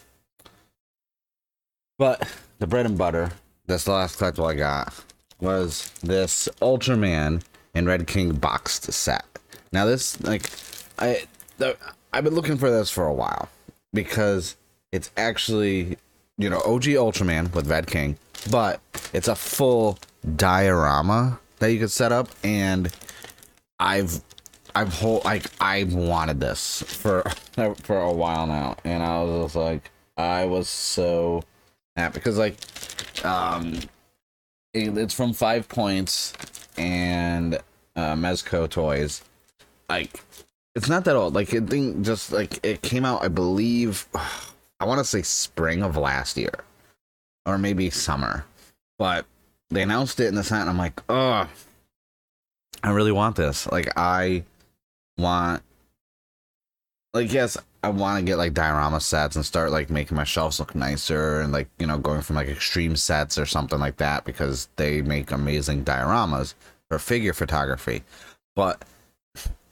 But 1.99 2.27
the 2.59 2.67
bread 2.67 2.85
and 2.85 2.97
butter, 2.97 3.31
the 3.67 3.73
last 3.73 4.19
collectible 4.19 4.49
I 4.49 4.55
got 4.55 4.93
was 5.39 5.91
this 6.01 6.49
Ultraman 6.61 7.43
and 7.73 7.87
Red 7.87 8.07
King 8.07 8.33
boxed 8.33 8.91
set. 8.91 9.25
Now 9.71 9.85
this 9.85 10.21
like 10.21 10.49
I 10.99 11.23
the, 11.57 11.77
I've 12.11 12.23
been 12.23 12.35
looking 12.35 12.57
for 12.57 12.69
this 12.69 12.89
for 12.89 13.05
a 13.05 13.13
while 13.13 13.49
because 13.93 14.55
it's 14.91 15.11
actually 15.17 15.97
you 16.37 16.49
know 16.49 16.59
OG 16.59 16.83
Ultraman 16.83 17.53
with 17.53 17.67
Red 17.67 17.87
King, 17.87 18.17
but 18.49 18.79
it's 19.13 19.27
a 19.27 19.35
full 19.35 19.97
diorama 20.35 21.39
that 21.59 21.71
you 21.71 21.79
could 21.79 21.91
set 21.91 22.11
up 22.11 22.29
and 22.43 22.93
I've 23.79 24.21
I've 24.75 24.93
whole 24.93 25.21
like 25.25 25.45
I've 25.59 25.93
wanted 25.93 26.39
this 26.39 26.83
for 26.83 27.23
for 27.81 27.99
a 27.99 28.11
while 28.11 28.47
now 28.47 28.77
and 28.83 29.03
I 29.03 29.21
was 29.23 29.45
just 29.45 29.55
like 29.55 29.91
I 30.17 30.45
was 30.45 30.69
so 30.69 31.43
happy 31.95 32.15
because 32.15 32.37
like 32.37 32.55
um 33.25 33.79
it's 34.73 35.13
from 35.13 35.33
Five 35.33 35.69
Points 35.69 36.33
and 36.77 37.55
uh, 37.95 38.13
Mezco 38.13 38.69
Toys. 38.69 39.23
Like, 39.89 40.21
it's 40.75 40.89
not 40.89 41.05
that 41.05 41.15
old. 41.15 41.33
Like, 41.33 41.53
it 41.53 41.69
thing 41.69 42.03
just 42.03 42.31
like 42.31 42.59
it 42.65 42.81
came 42.81 43.05
out. 43.05 43.23
I 43.23 43.27
believe 43.27 44.07
I 44.79 44.85
want 44.85 44.99
to 44.99 45.05
say 45.05 45.21
spring 45.21 45.83
of 45.83 45.97
last 45.97 46.37
year, 46.37 46.63
or 47.45 47.57
maybe 47.57 47.89
summer. 47.89 48.45
But 48.97 49.25
they 49.69 49.81
announced 49.81 50.19
it 50.19 50.27
in 50.27 50.35
the 50.35 50.43
set, 50.43 50.61
and 50.61 50.69
I'm 50.69 50.77
like, 50.77 51.01
oh, 51.09 51.47
I 52.83 52.89
really 52.91 53.11
want 53.11 53.35
this. 53.35 53.67
Like, 53.67 53.91
I 53.97 54.43
want 55.17 55.63
like 57.13 57.31
yes, 57.31 57.57
I 57.83 57.89
want 57.89 58.19
to 58.19 58.25
get 58.25 58.37
like 58.37 58.53
diorama 58.53 58.99
sets 58.99 59.35
and 59.35 59.45
start 59.45 59.71
like 59.71 59.89
making 59.89 60.17
my 60.17 60.23
shelves 60.23 60.59
look 60.59 60.73
nicer 60.73 61.41
and 61.41 61.51
like 61.51 61.67
you 61.79 61.85
know 61.85 61.97
going 61.97 62.21
from 62.21 62.35
like 62.35 62.47
extreme 62.47 62.95
sets 62.95 63.37
or 63.37 63.45
something 63.45 63.79
like 63.79 63.97
that 63.97 64.25
because 64.25 64.67
they 64.77 65.01
make 65.01 65.31
amazing 65.31 65.85
dioramas 65.85 66.55
for 66.89 66.97
figure 66.99 67.33
photography. 67.33 68.03
But 68.55 68.83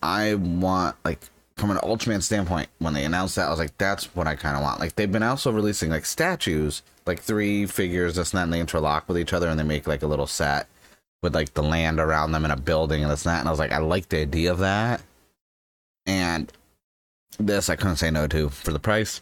I 0.03 0.35
want 0.35 0.95
like 1.03 1.19
from 1.57 1.71
an 1.71 1.77
Ultraman 1.77 2.23
standpoint, 2.23 2.69
when 2.79 2.93
they 2.93 3.05
announced 3.05 3.35
that, 3.35 3.47
I 3.47 3.49
was 3.51 3.59
like, 3.59 3.77
that's 3.77 4.15
what 4.15 4.27
I 4.27 4.35
kind 4.35 4.55
of 4.55 4.63
want. 4.63 4.79
Like 4.79 4.95
they've 4.95 5.11
been 5.11 5.23
also 5.23 5.51
releasing 5.51 5.89
like 5.89 6.05
statues, 6.05 6.81
like 7.05 7.19
three 7.19 7.65
figures, 7.65 8.15
this 8.15 8.31
and 8.31 8.39
that, 8.39 8.43
and 8.43 8.53
they 8.53 8.59
interlock 8.59 9.07
with 9.07 9.17
each 9.17 9.33
other 9.33 9.47
and 9.47 9.59
they 9.59 9.63
make 9.63 9.87
like 9.87 10.03
a 10.03 10.07
little 10.07 10.27
set 10.27 10.67
with 11.23 11.35
like 11.35 11.53
the 11.53 11.63
land 11.63 11.99
around 11.99 12.31
them 12.31 12.45
in 12.45 12.51
a 12.51 12.57
building 12.57 13.03
and 13.03 13.11
this 13.11 13.25
and 13.25 13.33
that. 13.33 13.39
And 13.39 13.47
I 13.47 13.51
was 13.51 13.59
like, 13.59 13.71
I 13.71 13.77
like 13.79 14.09
the 14.09 14.21
idea 14.21 14.51
of 14.51 14.59
that. 14.59 15.01
And 16.07 16.51
this 17.39 17.69
I 17.69 17.75
couldn't 17.75 17.97
say 17.97 18.11
no 18.11 18.27
to 18.27 18.49
for 18.49 18.71
the 18.71 18.79
price. 18.79 19.21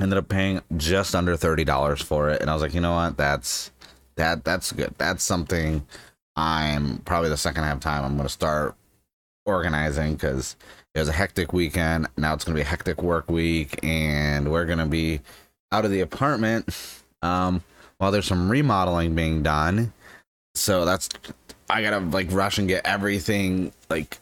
Ended 0.00 0.18
up 0.18 0.28
paying 0.28 0.60
just 0.76 1.14
under 1.14 1.36
thirty 1.36 1.64
dollars 1.64 2.02
for 2.02 2.30
it, 2.30 2.40
and 2.40 2.50
I 2.50 2.52
was 2.52 2.62
like, 2.62 2.74
you 2.74 2.80
know 2.80 2.94
what, 2.94 3.16
that's 3.16 3.70
that 4.16 4.44
that's 4.44 4.72
good. 4.72 4.94
That's 4.98 5.22
something 5.22 5.86
I'm 6.36 6.98
probably 6.98 7.30
the 7.30 7.36
second 7.36 7.64
half 7.64 7.80
time 7.80 8.04
I'm 8.04 8.16
gonna 8.16 8.28
start 8.28 8.74
organizing 9.46 10.14
because 10.14 10.56
it 10.94 10.98
was 10.98 11.08
a 11.08 11.12
hectic 11.12 11.52
weekend. 11.52 12.08
Now 12.16 12.34
it's 12.34 12.44
gonna 12.44 12.56
be 12.56 12.62
a 12.62 12.64
hectic 12.64 13.02
work 13.02 13.30
week, 13.30 13.78
and 13.82 14.50
we're 14.50 14.66
gonna 14.66 14.86
be 14.86 15.20
out 15.72 15.84
of 15.84 15.90
the 15.90 16.00
apartment 16.00 16.68
um, 17.22 17.62
while 17.98 18.10
there's 18.10 18.26
some 18.26 18.50
remodeling 18.50 19.14
being 19.14 19.42
done. 19.42 19.92
So 20.54 20.84
that's 20.84 21.08
I 21.70 21.82
gotta 21.82 22.00
like 22.00 22.30
rush 22.32 22.58
and 22.58 22.68
get 22.68 22.86
everything 22.86 23.72
like 23.88 24.18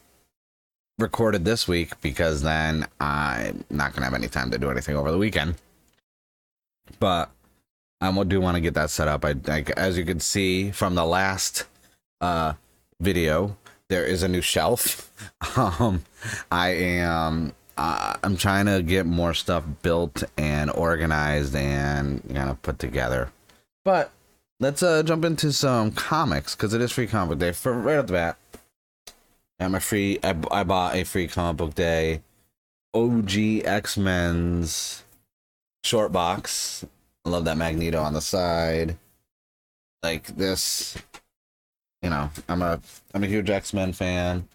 recorded 0.99 1.45
this 1.45 1.67
week 1.67 2.01
because 2.01 2.43
then 2.43 2.87
I'm 3.01 3.65
not 3.71 3.95
gonna 3.95 4.07
have 4.07 4.15
any 4.15 4.29
time 4.29 4.51
to 4.51 4.59
do 4.59 4.71
anything 4.71 4.97
over 4.97 5.11
the 5.11 5.19
weekend. 5.19 5.57
But 6.99 7.31
I 8.01 8.25
do 8.25 8.41
want 8.41 8.57
to 8.57 8.61
get 8.61 8.75
that 8.75 8.91
set 8.91 9.09
up. 9.09 9.25
I 9.25 9.33
like 9.47 9.71
as 9.71 9.97
you 9.97 10.05
can 10.05 10.21
see 10.21 10.71
from 10.71 10.95
the 10.95 11.05
last 11.05 11.65
uh 12.21 12.55
video, 13.01 13.57
there 13.89 14.05
is 14.05 14.23
a 14.23 14.29
new 14.29 14.41
shelf. 14.41 15.11
um, 15.57 16.05
I 16.51 16.71
am 16.71 17.55
uh, 17.77 18.15
I'm 18.23 18.37
trying 18.37 18.67
to 18.67 18.83
get 18.83 19.05
more 19.07 19.35
stuff 19.35 19.65
built 19.83 20.23
and 20.37 20.71
organized 20.71 21.57
and 21.57 22.23
kind 22.33 22.51
of 22.51 22.63
put 22.63 22.79
together. 22.79 23.33
But 23.85 24.13
let's 24.61 24.83
uh 24.83 25.03
jump 25.03 25.25
into 25.25 25.53
some 25.53 25.91
comics 25.91 26.55
because 26.55 26.75
it 26.75 26.81
is 26.81 26.93
free 26.93 27.07
comic 27.07 27.39
day 27.39 27.53
for 27.53 27.73
right 27.73 27.99
off 27.99 28.07
the 28.07 28.13
bat. 28.13 28.37
I'm 29.61 29.75
a 29.75 29.81
free. 29.81 30.19
I, 30.23 30.37
I 30.51 30.65
bought 30.65 30.95
a 30.95 31.05
free 31.05 31.29
comic 31.29 31.57
book 31.57 31.75
day. 31.75 32.23
OG 32.93 33.65
X 33.65 33.97
Men's 33.97 35.05
short 35.83 36.13
box. 36.13 36.85
I 37.25 37.31
love 37.31 37.45
that 37.47 37.57
Magneto 37.57 38.01
on 38.01 38.13
the 38.13 38.21
side. 38.21 38.97
Like 40.03 40.27
this, 40.37 40.97
you 42.03 42.11
know, 42.11 42.31
I'm 42.49 42.63
a 42.63 42.81
I'm 43.15 43.25
a 43.25 43.29
huge 43.29 43.51
X 43.51 43.73
Men 43.73 43.93
fan, 43.93 44.47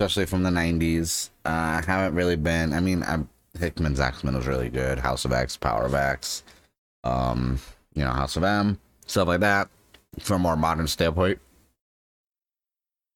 especially 0.00 0.26
from 0.26 0.42
the 0.42 0.50
'90s. 0.50 1.30
Uh, 1.44 1.80
I 1.80 1.84
haven't 1.86 2.14
really 2.14 2.36
been. 2.36 2.72
I 2.72 2.80
mean, 2.80 3.02
I'm, 3.06 3.28
Hickman's 3.58 4.00
X 4.00 4.24
Men 4.24 4.34
was 4.34 4.46
really 4.46 4.70
good. 4.70 4.98
House 4.98 5.24
of 5.24 5.32
X, 5.32 5.56
Power 5.56 5.84
of 5.84 5.94
X, 5.94 6.42
um, 7.04 7.58
you 7.94 8.04
know, 8.04 8.10
House 8.10 8.36
of 8.36 8.44
M, 8.44 8.78
stuff 9.06 9.28
like 9.28 9.40
that. 9.40 9.68
From 10.20 10.40
a 10.40 10.42
more 10.42 10.56
modern 10.56 10.86
standpoint. 10.86 11.38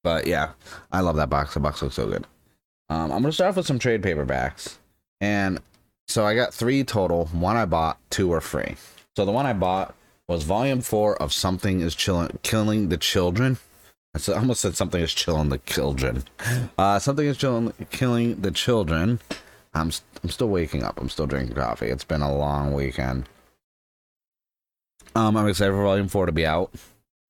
But 0.03 0.27
yeah, 0.27 0.51
I 0.91 1.01
love 1.01 1.17
that 1.17 1.31
box. 1.31 1.55
The 1.55 1.61
box 1.61 1.83
looks 1.83 1.95
so 1.97 2.07
good. 2.07 2.27
Um, 2.89 3.13
I'm 3.13 3.23
gonna 3.23 3.33
start 3.33 3.51
off 3.51 3.57
with 3.57 3.67
some 3.67 3.79
trade 3.79 4.03
paperbacks, 4.03 4.77
and 5.21 5.61
so 6.09 6.27
I 6.27 6.35
got 6.35 6.53
three 6.53 6.85
total. 6.85 7.27
One 7.27 7.57
I 7.57 7.65
bought, 7.65 7.99
two 8.11 8.33
are 8.33 8.41
free. 8.41 8.77
So 9.17 9.25
the 9.25 9.33
one 9.33 9.47
I 9.47 9.53
bought 9.53 9.95
was 10.29 10.43
Volume 10.45 10.81
Four 10.81 11.21
of 11.23 11.33
Something 11.33 11.81
Is 11.81 11.95
Chilling, 11.95 12.39
Killing 12.43 12.89
the 12.89 12.97
Children. 12.97 13.59
I 14.15 14.33
almost 14.33 14.61
said 14.61 14.77
something 14.77 15.01
is 15.01 15.15
chilling 15.15 15.49
the 15.49 15.59
children. 15.59 16.25
Uh, 16.77 16.99
something 16.99 17.27
is 17.27 17.39
chilling, 17.39 17.73
killing 17.91 18.41
the 18.43 18.51
children. 18.51 19.21
I'm 19.73 19.91
I'm 20.23 20.29
still 20.29 20.49
waking 20.49 20.83
up. 20.83 21.01
I'm 21.01 21.09
still 21.09 21.27
drinking 21.27 21.57
coffee. 21.57 21.87
It's 21.87 22.05
been 22.05 22.21
a 22.21 22.35
long 22.35 22.75
weekend. 22.75 23.27
Um, 25.15 25.37
I'm 25.37 25.49
excited 25.49 25.73
for 25.73 25.83
Volume 25.83 26.09
Four 26.09 26.27
to 26.27 26.33
be 26.33 26.45
out. 26.45 26.71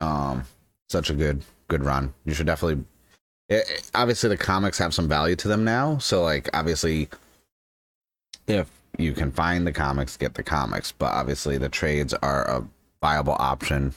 Um, 0.00 0.44
such 0.88 1.08
a 1.08 1.14
good 1.14 1.42
good 1.72 1.84
run. 1.84 2.14
You 2.24 2.34
should 2.34 2.46
definitely. 2.46 2.84
It, 3.48 3.68
it, 3.68 3.90
obviously, 3.94 4.28
the 4.28 4.36
comics 4.36 4.78
have 4.78 4.94
some 4.94 5.08
value 5.08 5.36
to 5.36 5.48
them 5.48 5.64
now. 5.64 5.98
So, 5.98 6.22
like, 6.22 6.48
obviously, 6.54 7.08
if 8.46 8.70
you 8.98 9.12
can 9.12 9.32
find 9.32 9.66
the 9.66 9.72
comics, 9.72 10.16
get 10.16 10.34
the 10.34 10.42
comics. 10.42 10.92
But 10.92 11.12
obviously, 11.12 11.58
the 11.58 11.68
trades 11.68 12.14
are 12.14 12.44
a 12.48 12.66
viable 13.00 13.36
option. 13.38 13.94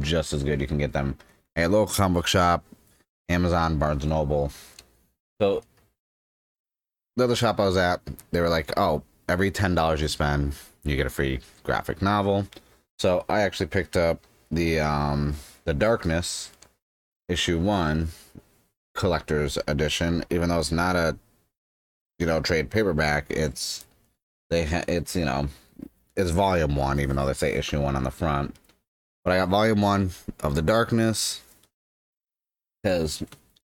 Just 0.00 0.32
as 0.32 0.42
good. 0.42 0.60
You 0.60 0.66
can 0.66 0.78
get 0.78 0.92
them 0.92 1.16
at 1.56 1.66
a 1.66 1.68
local 1.68 1.94
comic 1.94 2.14
book 2.14 2.26
shop, 2.26 2.64
Amazon, 3.28 3.78
Barnes 3.78 4.06
Noble. 4.06 4.52
So, 5.40 5.62
the 7.16 7.24
other 7.24 7.36
shop 7.36 7.60
I 7.60 7.66
was 7.66 7.76
at, 7.76 8.00
they 8.30 8.40
were 8.40 8.48
like, 8.48 8.72
"Oh, 8.78 9.02
every 9.28 9.50
ten 9.50 9.74
dollars 9.74 10.00
you 10.00 10.08
spend, 10.08 10.54
you 10.84 10.96
get 10.96 11.06
a 11.06 11.10
free 11.10 11.40
graphic 11.62 12.00
novel." 12.00 12.46
So 12.98 13.24
I 13.28 13.40
actually 13.40 13.66
picked 13.66 13.96
up 13.96 14.20
the 14.50 14.80
um 14.80 15.36
the 15.64 15.74
Darkness 15.74 16.50
issue 17.34 17.58
one 17.58 18.08
collector's 18.94 19.58
edition, 19.66 20.24
even 20.30 20.48
though 20.48 20.60
it's 20.60 20.72
not 20.72 20.96
a 20.96 21.16
you 22.18 22.26
know 22.26 22.40
trade 22.40 22.70
paperback. 22.70 23.26
It's 23.28 23.84
they 24.50 24.64
ha- 24.64 24.84
it's 24.88 25.14
you 25.14 25.24
know 25.24 25.48
it's 26.16 26.30
volume 26.30 26.76
one, 26.76 27.00
even 27.00 27.16
though 27.16 27.26
they 27.26 27.34
say 27.34 27.52
issue 27.52 27.80
one 27.80 27.96
on 27.96 28.04
the 28.04 28.10
front. 28.10 28.54
But 29.24 29.32
I 29.32 29.38
got 29.38 29.48
volume 29.48 29.82
one 29.82 30.10
of 30.40 30.54
the 30.54 30.62
Darkness 30.62 31.42
because 32.82 33.22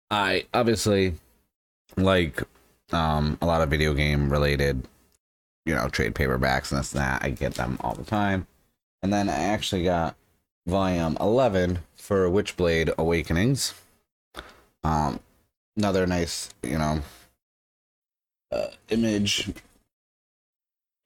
I 0.09 0.45
obviously 0.53 1.15
like 1.97 2.41
um 2.91 3.37
a 3.41 3.45
lot 3.45 3.61
of 3.61 3.69
video 3.69 3.93
game 3.93 4.31
related 4.31 4.87
you 5.65 5.75
know 5.75 5.89
trade 5.89 6.15
paperbacks 6.15 6.71
and 6.71 6.79
this 6.79 6.93
and 6.93 7.01
that. 7.01 7.23
I 7.23 7.29
get 7.29 7.55
them 7.55 7.77
all 7.81 7.93
the 7.93 8.05
time. 8.05 8.47
And 9.03 9.11
then 9.13 9.29
I 9.29 9.35
actually 9.35 9.83
got 9.83 10.15
volume 10.69 11.17
11 11.19 11.79
for 11.95 12.29
Witchblade 12.29 12.95
Awakenings. 12.97 13.73
Um, 14.83 15.19
another 15.75 16.07
nice, 16.07 16.49
you 16.63 16.77
know, 16.77 17.01
uh, 18.51 18.67
image 18.89 19.51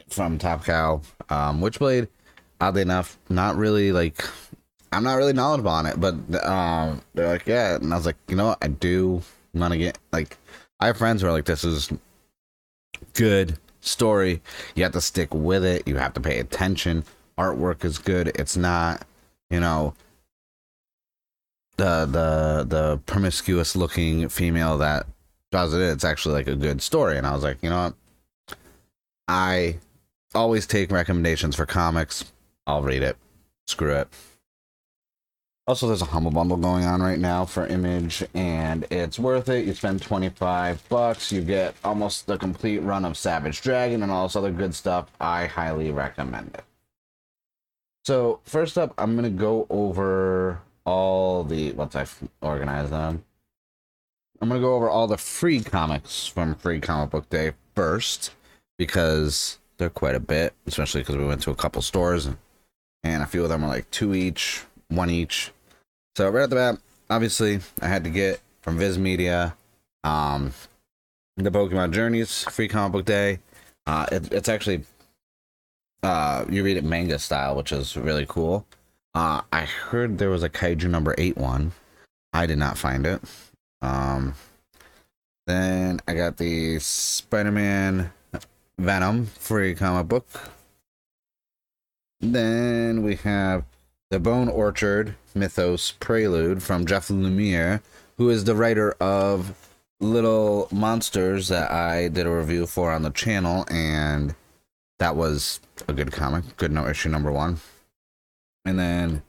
from 0.09 0.37
Top 0.37 0.65
Cow. 0.65 1.01
Um, 1.29 1.61
Witchblade, 1.61 2.07
oddly 2.61 2.81
enough, 2.83 3.17
not 3.29 3.55
really 3.55 3.91
like 3.91 4.23
I'm 4.91 5.03
not 5.03 5.15
really 5.15 5.33
knowledgeable 5.33 5.71
on 5.71 5.85
it, 5.87 5.99
but 5.99 6.13
um, 6.45 7.01
they're 7.15 7.29
like, 7.29 7.47
yeah, 7.47 7.75
and 7.75 7.91
I 7.91 7.97
was 7.97 8.05
like, 8.05 8.17
you 8.27 8.35
know 8.35 8.47
what, 8.47 8.59
I 8.61 8.67
do 8.67 9.23
want 9.53 9.71
to 9.73 9.77
get 9.77 9.97
like, 10.11 10.37
I 10.79 10.87
have 10.87 10.97
friends 10.97 11.21
who 11.21 11.27
are 11.27 11.31
like, 11.31 11.45
this 11.45 11.63
is 11.63 11.91
good 13.13 13.57
story. 13.81 14.41
You 14.75 14.83
have 14.83 14.93
to 14.93 15.01
stick 15.01 15.33
with 15.33 15.65
it. 15.65 15.87
You 15.87 15.97
have 15.97 16.13
to 16.13 16.21
pay 16.21 16.39
attention. 16.39 17.05
Artwork 17.37 17.83
is 17.83 17.97
good. 17.97 18.31
It's 18.35 18.55
not 18.55 19.05
you 19.53 19.59
know 19.59 19.93
the 21.77 22.05
the 22.05 22.65
the 22.67 22.97
promiscuous 23.05 23.75
looking 23.75 24.27
female 24.27 24.79
that 24.79 25.05
does 25.51 25.73
it 25.73 25.81
it's 25.81 26.03
actually 26.03 26.33
like 26.33 26.47
a 26.47 26.55
good 26.55 26.81
story. 26.81 27.17
And 27.17 27.27
i 27.27 27.33
was 27.33 27.43
like 27.43 27.61
you 27.61 27.69
know 27.69 27.83
what? 27.83 28.57
I 29.27 29.77
always 30.33 30.65
take 30.65 30.91
recommendations 30.91 31.55
for 31.55 31.65
comics. 31.65 32.25
I'll 32.65 32.81
read 32.81 33.03
it. 33.03 33.15
Screw 33.67 33.93
it. 33.93 34.07
Also 35.67 35.87
there's 35.87 36.01
a 36.01 36.05
humble 36.05 36.31
bundle 36.31 36.57
going 36.57 36.83
on 36.83 37.01
right 37.01 37.19
now 37.19 37.45
for 37.45 37.67
image 37.67 38.23
and 38.33 38.85
it's 38.89 39.19
worth 39.19 39.47
it. 39.49 39.65
You 39.65 39.73
spend 39.75 40.01
25 40.01 40.89
bucks 40.89 41.31
you 41.31 41.41
get 41.41 41.75
almost 41.83 42.25
the 42.25 42.37
complete 42.37 42.79
run 42.79 43.05
of 43.05 43.15
savage 43.17 43.61
dragon 43.61 44.01
and 44.01 44.11
all 44.11 44.27
this 44.27 44.35
other 44.35 44.51
good 44.51 44.73
stuff. 44.73 45.11
I 45.21 45.45
highly 45.45 45.91
recommend 45.91 46.55
it 46.55 46.63
so 48.03 48.39
first 48.43 48.77
up, 48.77 48.93
I'm 48.97 49.15
gonna 49.15 49.29
go 49.29 49.67
over 49.69 50.61
all 50.85 51.43
the 51.43 51.71
once 51.73 51.95
I've 51.95 52.17
organized 52.41 52.91
them. 52.91 53.23
I'm 54.41 54.49
gonna 54.49 54.61
go 54.61 54.75
over 54.75 54.89
all 54.89 55.07
the 55.07 55.17
free 55.17 55.61
comics 55.61 56.27
from 56.27 56.55
Free 56.55 56.79
Comic 56.79 57.11
Book 57.11 57.29
Day 57.29 57.53
first 57.75 58.31
because 58.77 59.59
they're 59.77 59.89
quite 59.89 60.15
a 60.15 60.19
bit, 60.19 60.53
especially 60.65 61.01
because 61.01 61.17
we 61.17 61.25
went 61.25 61.41
to 61.43 61.51
a 61.51 61.55
couple 61.55 61.81
stores 61.81 62.25
and, 62.25 62.37
and 63.03 63.23
a 63.23 63.25
few 63.25 63.43
of 63.43 63.49
them 63.49 63.63
are 63.63 63.69
like 63.69 63.89
two 63.91 64.13
each, 64.13 64.63
one 64.89 65.09
each. 65.09 65.51
So 66.15 66.29
right 66.29 66.43
at 66.43 66.49
the 66.49 66.55
bat, 66.57 66.77
obviously 67.09 67.59
I 67.81 67.87
had 67.87 68.03
to 68.03 68.09
get 68.09 68.41
from 68.61 68.77
Viz 68.77 68.99
Media, 68.99 69.55
um, 70.03 70.53
the 71.37 71.51
Pokemon 71.51 71.91
Journeys 71.91 72.43
Free 72.43 72.67
Comic 72.67 72.91
Book 72.91 73.05
Day. 73.05 73.39
Uh, 73.85 74.05
it, 74.11 74.31
it's 74.31 74.49
actually 74.49 74.83
uh 76.03 76.45
you 76.49 76.63
read 76.63 76.77
it 76.77 76.83
manga 76.83 77.17
style, 77.17 77.55
which 77.55 77.71
is 77.71 77.97
really 77.97 78.25
cool. 78.27 78.65
Uh 79.15 79.41
I 79.51 79.61
heard 79.65 80.17
there 80.17 80.29
was 80.29 80.43
a 80.43 80.49
kaiju 80.49 80.89
number 80.89 81.15
eight 81.17 81.37
one. 81.37 81.71
I 82.33 82.45
did 82.45 82.57
not 82.57 82.77
find 82.77 83.05
it. 83.05 83.21
Um 83.81 84.35
Then 85.47 85.99
I 86.07 86.13
got 86.13 86.37
the 86.37 86.79
Spider 86.79 87.51
Man 87.51 88.11
Venom 88.79 89.27
free 89.27 89.75
comic 89.75 90.07
book. 90.07 90.27
Then 92.21 93.03
we 93.03 93.15
have 93.17 93.65
the 94.09 94.19
Bone 94.19 94.47
Orchard 94.47 95.15
Mythos 95.35 95.91
Prelude 95.91 96.63
from 96.63 96.85
Jeff 96.85 97.09
Lemire, 97.09 97.81
who 98.17 98.29
is 98.29 98.45
the 98.45 98.55
writer 98.55 98.93
of 99.01 99.69
Little 99.99 100.67
Monsters 100.71 101.49
that 101.49 101.71
I 101.71 102.07
did 102.07 102.25
a 102.25 102.31
review 102.31 102.65
for 102.65 102.91
on 102.91 103.01
the 103.01 103.09
channel, 103.09 103.65
and 103.69 104.35
that 104.99 105.15
was 105.15 105.59
a 105.87 105.93
good 105.93 106.11
comic. 106.11 106.57
Good 106.57 106.71
no 106.71 106.87
issue 106.87 107.09
number 107.09 107.31
one. 107.31 107.57
And 108.65 108.79
then 108.79 109.23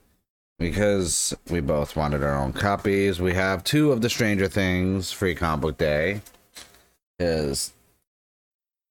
because 0.59 1.35
we 1.51 1.61
both 1.61 1.97
wanted 1.97 2.23
our 2.23 2.37
own 2.37 2.53
copies, 2.53 3.21
we 3.21 3.35
have 3.35 3.65
two 3.65 3.93
of 3.93 4.01
the 4.01 4.11
Stranger 4.11 4.49
Things 4.49 5.11
free 5.11 5.35
comic 5.35 5.63
book 5.63 5.79
day. 5.79 6.21
Is 7.19 7.73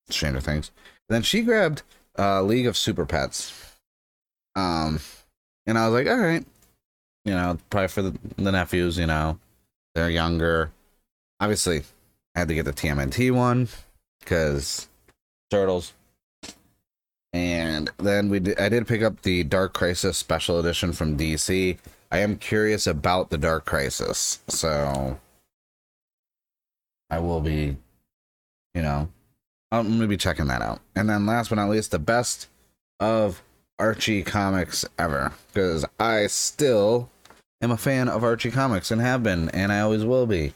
Stranger 0.09 0.39
Things. 0.39 0.71
then 1.09 1.21
she 1.23 1.41
grabbed 1.41 1.83
uh 2.17 2.41
League 2.41 2.67
of 2.67 2.77
Super 2.77 3.05
Pets. 3.05 3.77
Um 4.55 4.99
and 5.65 5.77
I 5.77 5.88
was 5.88 5.93
like, 5.93 6.07
all 6.13 6.21
right. 6.21 6.45
You 7.25 7.33
know, 7.33 7.57
probably 7.69 7.88
for 7.88 8.01
the, 8.01 8.17
the 8.36 8.51
nephews, 8.51 8.97
you 8.97 9.07
know. 9.07 9.39
They're 9.95 10.09
younger. 10.09 10.71
Obviously, 11.39 11.83
I 12.36 12.39
had 12.39 12.47
to 12.49 12.55
get 12.55 12.65
the 12.65 12.73
TMNT 12.73 13.31
one 13.31 13.69
because 14.19 14.88
turtles. 15.49 15.93
And 17.34 17.89
then 17.98 18.30
we 18.30 18.39
did, 18.39 18.60
I 18.60 18.69
did 18.69 18.88
pick 18.88 19.02
up 19.02 19.24
the 19.24 19.43
Dark 19.43 19.74
Crisis 19.74 20.17
special 20.17 20.60
edition 20.60 20.93
from 20.93 21.17
DC. 21.17 21.78
I 22.12 22.19
am 22.19 22.38
curious 22.38 22.86
about 22.86 23.32
the 23.32 23.39
Dark 23.39 23.65
Crisis, 23.65 24.39
so 24.48 25.19
I 27.10 27.17
will 27.17 27.41
be, 27.41 27.76
you 28.76 28.82
know, 28.84 29.10
I'm 29.72 29.93
gonna 29.93 30.08
be 30.08 30.17
checking 30.17 30.46
that 30.48 30.62
out. 30.62 30.80
And 30.96 31.10
then 31.10 31.26
last 31.26 31.50
but 31.50 31.56
not 31.56 31.72
least, 31.72 31.89
the 31.89 31.98
best 31.98 32.48
of 33.00 33.41
Archie 33.80 34.22
comics 34.22 34.86
ever, 35.00 35.34
because 35.52 35.86
I 36.00 36.28
still 36.28 37.10
am 37.63 37.72
a 37.72 37.78
fan 37.78 38.10
of 38.10 38.24
Archie 38.24 38.52
comics 38.52 38.91
and 38.91 39.02
have 39.02 39.24
been, 39.24 39.50
and 39.50 39.72
I 39.72 39.80
always 39.80 40.06
will 40.06 40.28
be. 40.28 40.54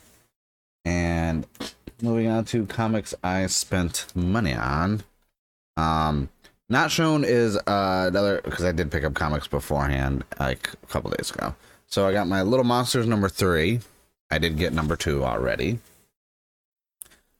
And 0.86 1.48
moving 2.04 2.28
on 2.28 2.46
to 2.46 2.68
comics 2.68 3.16
I 3.24 3.48
spent 3.48 4.06
money 4.16 4.54
on. 4.54 5.02
Um, 5.76 6.30
not 6.70 6.92
shown 6.92 7.24
is 7.24 7.56
uh, 7.56 8.06
another 8.08 8.42
because 8.44 8.66
I 8.66 8.72
did 8.72 8.92
pick 8.92 9.04
up 9.04 9.14
comics 9.14 9.48
beforehand, 9.48 10.24
like 10.40 10.72
a 10.84 10.88
couple 10.88 11.12
days 11.12 11.32
ago. 11.32 11.56
So 11.88 12.08
I 12.08 12.12
got 12.12 12.28
my 12.28 12.42
Little 12.42 12.66
Monsters 12.66 13.08
number 13.08 13.30
three. 13.30 13.80
I 14.30 14.40
did 14.40 14.58
get 14.58 14.74
number 14.74 14.96
two 14.96 15.24
already. 15.24 15.80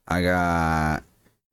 I 0.08 0.22
got 0.22 1.04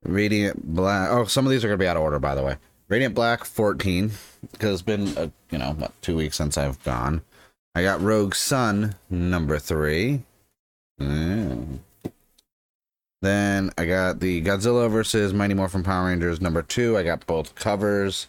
Radiant 0.03 0.73
Black. 0.73 1.09
Oh, 1.11 1.25
some 1.25 1.45
of 1.45 1.51
these 1.51 1.65
are 1.65 1.67
gonna 1.67 1.77
be 1.77 1.87
out 1.87 1.97
of 1.97 2.03
order, 2.03 2.19
by 2.19 2.35
the 2.35 2.43
way. 2.43 2.57
Radiant 2.87 3.15
Black 3.15 3.43
14 3.43 4.11
because 4.51 4.73
it's 4.73 4.81
been 4.81 5.07
a, 5.17 5.31
you 5.51 5.57
know 5.57 5.71
what 5.71 5.91
two 6.01 6.15
weeks 6.15 6.37
since 6.37 6.57
I've 6.57 6.81
gone. 6.83 7.21
I 7.73 7.83
got 7.83 8.01
Rogue 8.01 8.35
Sun 8.35 8.95
number 9.09 9.59
three. 9.59 10.21
Mm. 11.01 11.79
Then 13.25 13.71
I 13.75 13.87
got 13.87 14.19
the 14.19 14.39
Godzilla 14.43 14.87
versus 14.87 15.33
Mighty 15.33 15.55
Morphin 15.55 15.81
Power 15.81 16.09
Rangers 16.09 16.41
number 16.41 16.61
two. 16.61 16.95
I 16.95 17.01
got 17.01 17.25
both 17.25 17.55
covers. 17.55 18.27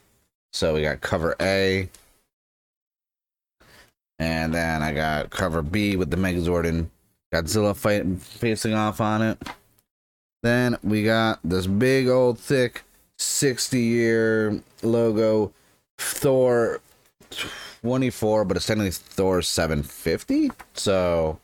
So 0.54 0.72
we 0.72 0.80
got 0.80 1.02
cover 1.02 1.36
A. 1.38 1.90
And 4.18 4.54
then 4.54 4.82
I 4.82 4.94
got 4.94 5.28
cover 5.28 5.60
B 5.60 5.96
with 5.96 6.10
the 6.10 6.16
Megazord 6.16 6.66
and 6.66 6.88
Godzilla 7.30 7.76
fighting 7.76 8.16
facing 8.16 8.72
off 8.72 9.02
on 9.02 9.20
it. 9.20 9.36
Then 10.42 10.78
we 10.82 11.04
got 11.04 11.40
this 11.44 11.66
big 11.66 12.08
old 12.08 12.38
thick 12.38 12.82
60 13.18 13.78
year 13.78 14.62
logo 14.82 15.52
Thor 15.98 16.80
24, 17.82 18.46
but 18.46 18.56
it's 18.56 18.64
technically 18.64 18.92
Thor 18.92 19.42
750. 19.42 20.52
So 20.72 21.38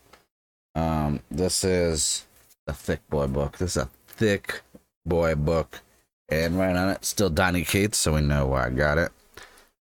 um 0.74 1.20
this 1.30 1.64
is 1.64 2.24
a 2.66 2.72
thick 2.72 3.00
boy 3.08 3.26
book. 3.26 3.58
This 3.58 3.76
is 3.76 3.82
a 3.84 3.90
thick 4.06 4.62
boy 5.04 5.34
book. 5.34 5.80
And 6.28 6.58
right 6.58 6.76
on 6.76 6.88
it, 6.88 7.04
still 7.04 7.30
Donny 7.30 7.64
Cates, 7.64 7.98
so 7.98 8.14
we 8.14 8.20
know 8.20 8.46
why 8.46 8.66
I 8.66 8.70
got 8.70 8.98
it. 8.98 9.12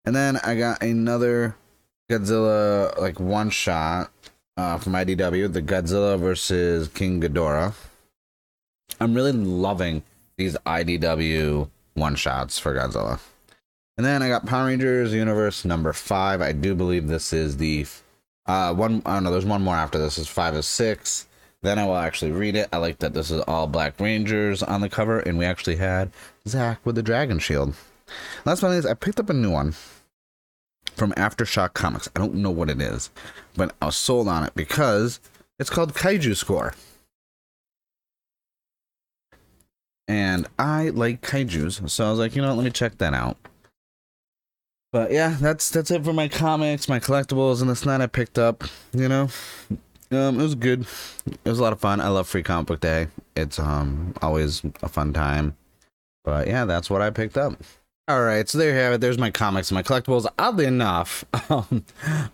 And 0.05 0.15
then 0.15 0.37
I 0.43 0.55
got 0.55 0.81
another 0.83 1.55
Godzilla 2.09 2.97
like 2.97 3.19
one 3.19 3.49
shot 3.49 4.11
uh, 4.57 4.77
from 4.77 4.93
IDW, 4.93 5.53
the 5.53 5.61
Godzilla 5.61 6.19
versus 6.19 6.87
King 6.89 7.21
Ghidorah. 7.21 7.73
I'm 8.99 9.13
really 9.13 9.31
loving 9.31 10.03
these 10.37 10.57
IDW 10.65 11.69
one 11.93 12.15
shots 12.15 12.59
for 12.59 12.75
Godzilla. 12.75 13.19
And 13.97 14.05
then 14.05 14.21
I 14.21 14.29
got 14.29 14.45
Power 14.45 14.67
Rangers 14.67 15.13
Universe 15.13 15.63
number 15.63 15.93
five. 15.93 16.41
I 16.41 16.51
do 16.51 16.75
believe 16.75 17.07
this 17.07 17.33
is 17.33 17.57
the 17.57 17.85
uh 18.45 18.73
one. 18.73 19.01
I 19.05 19.13
don't 19.13 19.23
know. 19.23 19.31
There's 19.31 19.45
one 19.45 19.61
more 19.61 19.75
after 19.75 19.99
this. 19.99 20.17
Is 20.17 20.27
five 20.27 20.55
or 20.55 20.61
six. 20.61 21.27
Then 21.63 21.77
I 21.77 21.85
will 21.85 21.97
actually 21.97 22.31
read 22.31 22.55
it. 22.55 22.69
I 22.73 22.77
like 22.77 22.99
that 22.99 23.13
this 23.13 23.29
is 23.29 23.41
all 23.41 23.67
Black 23.67 23.99
Rangers 23.99 24.63
on 24.63 24.81
the 24.81 24.89
cover, 24.89 25.19
and 25.19 25.37
we 25.37 25.45
actually 25.45 25.75
had 25.75 26.11
Zach 26.47 26.79
with 26.83 26.95
the 26.95 27.03
Dragon 27.03 27.39
Shield. 27.39 27.75
Last 28.45 28.63
one 28.63 28.73
is 28.73 28.85
I 28.85 28.95
picked 28.95 29.19
up 29.19 29.29
a 29.29 29.33
new 29.33 29.51
one 29.51 29.75
from 30.95 31.11
Aftershock 31.13 31.73
Comics. 31.73 32.09
I 32.15 32.19
don't 32.19 32.35
know 32.35 32.49
what 32.49 32.69
it 32.69 32.81
is, 32.81 33.11
but 33.55 33.75
I 33.81 33.85
was 33.85 33.95
sold 33.95 34.27
on 34.27 34.43
it 34.43 34.53
because 34.55 35.19
it's 35.59 35.69
called 35.69 35.93
Kaiju 35.93 36.35
Score. 36.35 36.73
And 40.07 40.47
I 40.59 40.89
like 40.89 41.21
kaijus, 41.21 41.89
so 41.89 42.05
I 42.05 42.09
was 42.09 42.19
like, 42.19 42.35
you 42.35 42.41
know 42.41 42.49
what, 42.49 42.57
let 42.57 42.65
me 42.65 42.71
check 42.71 42.97
that 42.97 43.13
out. 43.13 43.37
But 44.91 45.11
yeah, 45.11 45.37
that's 45.39 45.69
that's 45.69 45.89
it 45.89 46.03
for 46.03 46.11
my 46.11 46.27
comics, 46.27 46.89
my 46.89 46.99
collectibles, 46.99 47.61
and 47.61 47.69
this 47.69 47.85
night 47.85 48.01
I 48.01 48.07
picked 48.07 48.37
up, 48.37 48.65
you 48.93 49.07
know. 49.07 49.29
Um, 50.11 50.39
it 50.39 50.43
was 50.43 50.55
good. 50.55 50.85
It 51.25 51.49
was 51.49 51.59
a 51.59 51.63
lot 51.63 51.73
of 51.73 51.79
fun. 51.79 52.01
I 52.01 52.09
love 52.09 52.27
Free 52.27 52.43
Comic 52.43 52.67
Book 52.67 52.79
Day. 52.81 53.07
It's 53.35 53.59
um 53.59 54.13
always 54.21 54.61
a 54.83 54.89
fun 54.89 55.13
time. 55.13 55.55
But 56.23 56.47
yeah, 56.47 56.65
that's 56.65 56.89
what 56.89 57.01
I 57.01 57.09
picked 57.09 57.37
up. 57.37 57.53
All 58.07 58.23
right, 58.23 58.49
so 58.49 58.57
there 58.57 58.71
you 58.71 58.75
have 58.75 58.93
it. 58.93 59.01
There's 59.01 59.17
my 59.17 59.31
comics 59.31 59.71
and 59.71 59.75
my 59.75 59.83
collectibles. 59.83 60.27
Oddly 60.37 60.65
enough, 60.65 61.23
um, 61.49 61.85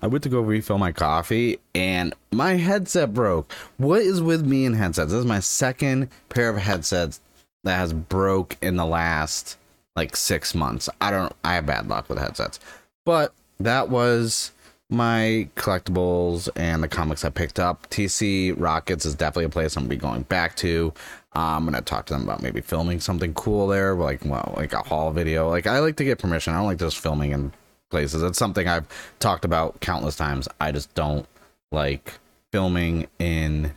I 0.01 0.07
went 0.07 0.23
to 0.23 0.29
go 0.29 0.41
refill 0.41 0.79
my 0.79 0.91
coffee 0.91 1.59
and 1.75 2.15
my 2.31 2.53
headset 2.53 3.13
broke. 3.13 3.51
What 3.77 4.01
is 4.01 4.21
with 4.21 4.45
me 4.45 4.65
and 4.65 4.75
headsets? 4.75 5.11
This 5.11 5.19
is 5.19 5.25
my 5.25 5.39
second 5.39 6.09
pair 6.29 6.49
of 6.49 6.57
headsets 6.57 7.21
that 7.63 7.75
has 7.75 7.93
broke 7.93 8.57
in 8.61 8.77
the 8.77 8.85
last 8.85 9.57
like 9.95 10.15
six 10.15 10.55
months. 10.55 10.89
I 10.99 11.11
don't. 11.11 11.33
I 11.43 11.55
have 11.55 11.67
bad 11.67 11.87
luck 11.87 12.09
with 12.09 12.17
headsets, 12.17 12.59
but 13.05 13.33
that 13.59 13.89
was 13.89 14.51
my 14.89 15.49
collectibles 15.55 16.47
and 16.55 16.81
the 16.81 16.87
comics 16.87 17.25
I 17.25 17.29
picked 17.29 17.59
up. 17.59 17.89
TC 17.89 18.53
Rockets 18.57 19.05
is 19.05 19.15
definitely 19.15 19.45
a 19.45 19.49
place 19.49 19.75
I'm 19.75 19.83
gonna 19.83 19.89
be 19.89 19.97
going 19.97 20.21
back 20.23 20.55
to. 20.57 20.93
Uh, 21.35 21.57
I'm 21.57 21.65
gonna 21.65 21.81
talk 21.81 22.05
to 22.07 22.13
them 22.13 22.23
about 22.23 22.41
maybe 22.41 22.61
filming 22.61 22.99
something 22.99 23.33
cool 23.33 23.67
there, 23.67 23.93
like 23.95 24.23
well, 24.23 24.53
like 24.55 24.73
a 24.73 24.81
haul 24.81 25.11
video. 25.11 25.49
Like 25.49 25.67
I 25.67 25.79
like 25.79 25.97
to 25.97 26.03
get 26.03 26.19
permission. 26.19 26.53
I 26.53 26.57
don't 26.57 26.67
like 26.67 26.79
just 26.79 26.99
filming 26.99 27.31
in 27.31 27.51
places. 27.89 28.23
It's 28.23 28.37
something 28.39 28.67
I've 28.67 28.87
talked 29.19 29.45
about 29.45 29.79
countless 29.81 30.15
times. 30.15 30.47
I 30.61 30.71
just 30.71 30.93
don't 30.95 31.27
like 31.71 32.13
filming 32.53 33.07
in 33.19 33.75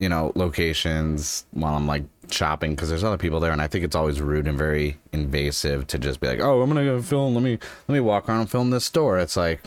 you 0.00 0.08
know 0.08 0.32
locations 0.34 1.44
while 1.52 1.76
I'm 1.76 1.86
like 1.86 2.02
shopping 2.30 2.72
because 2.72 2.88
there's 2.88 3.04
other 3.04 3.18
people 3.18 3.38
there, 3.38 3.52
and 3.52 3.62
I 3.62 3.68
think 3.68 3.84
it's 3.84 3.96
always 3.96 4.20
rude 4.20 4.48
and 4.48 4.58
very 4.58 4.98
invasive 5.12 5.86
to 5.88 5.98
just 5.98 6.18
be 6.18 6.26
like, 6.26 6.40
"Oh, 6.40 6.62
I'm 6.62 6.68
gonna 6.68 6.84
go 6.84 7.00
film. 7.00 7.34
Let 7.34 7.44
me 7.44 7.58
let 7.86 7.92
me 7.92 8.00
walk 8.00 8.28
around 8.28 8.40
and 8.40 8.50
film 8.50 8.70
this 8.70 8.84
store." 8.84 9.18
It's 9.20 9.36
like 9.36 9.62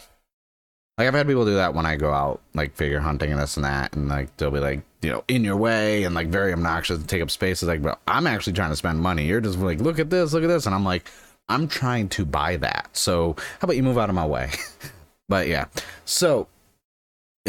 like 0.98 1.08
I've 1.08 1.14
had 1.14 1.28
people 1.28 1.46
do 1.46 1.56
that 1.56 1.74
when 1.74 1.86
I 1.86 1.96
go 1.96 2.14
out 2.14 2.42
like 2.54 2.76
figure 2.76 3.00
hunting 3.00 3.32
and 3.32 3.40
this 3.40 3.58
and 3.58 3.66
that, 3.66 3.96
and 3.96 4.10
like 4.10 4.36
they'll 4.38 4.52
be 4.52 4.60
like, 4.60 4.82
you 5.02 5.10
know, 5.10 5.24
in 5.28 5.44
your 5.44 5.58
way 5.58 6.04
and 6.04 6.14
like 6.14 6.28
very 6.28 6.54
obnoxious 6.54 6.98
and 6.98 7.10
take 7.10 7.22
up 7.22 7.32
space. 7.32 7.64
It's 7.64 7.68
like, 7.68 7.82
bro, 7.82 7.96
I'm 8.08 8.28
actually 8.28 8.54
trying 8.54 8.70
to 8.70 8.76
spend 8.76 9.00
money. 9.00 9.26
You're 9.26 9.42
just 9.42 9.58
like, 9.58 9.82
look 9.82 9.98
at 9.98 10.10
this, 10.10 10.34
look 10.34 10.44
at 10.44 10.48
this, 10.48 10.66
and 10.66 10.76
I'm 10.76 10.86
like, 10.86 11.10
I'm 11.50 11.68
trying 11.68 12.10
to 12.10 12.26
buy 12.26 12.58
that. 12.58 12.90
So 12.94 13.36
how 13.38 13.66
about 13.66 13.76
you 13.76 13.84
move 13.84 13.98
out 13.98 14.10
of 14.10 14.16
my 14.16 14.26
way? 14.26 14.52
but 15.30 15.48
yeah, 15.48 15.66
so 16.06 16.48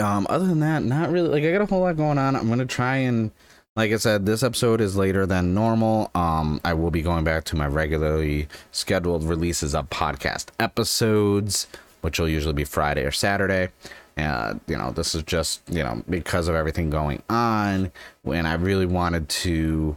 um, 0.00 0.26
other 0.30 0.46
than 0.46 0.60
that, 0.60 0.82
not 0.82 1.10
really. 1.10 1.28
Like 1.28 1.44
I 1.44 1.52
got 1.52 1.60
a 1.60 1.66
whole 1.66 1.82
lot 1.82 1.96
going 1.98 2.18
on. 2.18 2.36
I'm 2.36 2.48
gonna 2.48 2.64
try 2.64 2.96
and 2.96 3.30
like 3.76 3.92
I 3.92 3.96
said, 3.96 4.24
this 4.24 4.42
episode 4.42 4.80
is 4.80 4.96
later 4.96 5.26
than 5.26 5.52
normal. 5.52 6.10
Um, 6.14 6.60
I 6.64 6.74
will 6.74 6.92
be 6.92 7.02
going 7.02 7.24
back 7.24 7.44
to 7.44 7.56
my 7.56 7.66
regularly 7.66 8.48
scheduled 8.70 9.24
releases 9.24 9.74
of 9.74 9.90
podcast 9.90 10.46
episodes 10.60 11.66
which 12.04 12.20
will 12.20 12.28
usually 12.28 12.52
be 12.52 12.64
Friday 12.64 13.02
or 13.02 13.10
Saturday. 13.10 13.70
Uh, 14.18 14.54
you 14.68 14.76
know, 14.76 14.90
this 14.90 15.14
is 15.14 15.22
just, 15.22 15.62
you 15.70 15.82
know, 15.82 16.02
because 16.08 16.48
of 16.48 16.54
everything 16.54 16.90
going 16.90 17.22
on, 17.30 17.90
when 18.22 18.44
I 18.44 18.54
really 18.54 18.84
wanted 18.84 19.28
to 19.30 19.96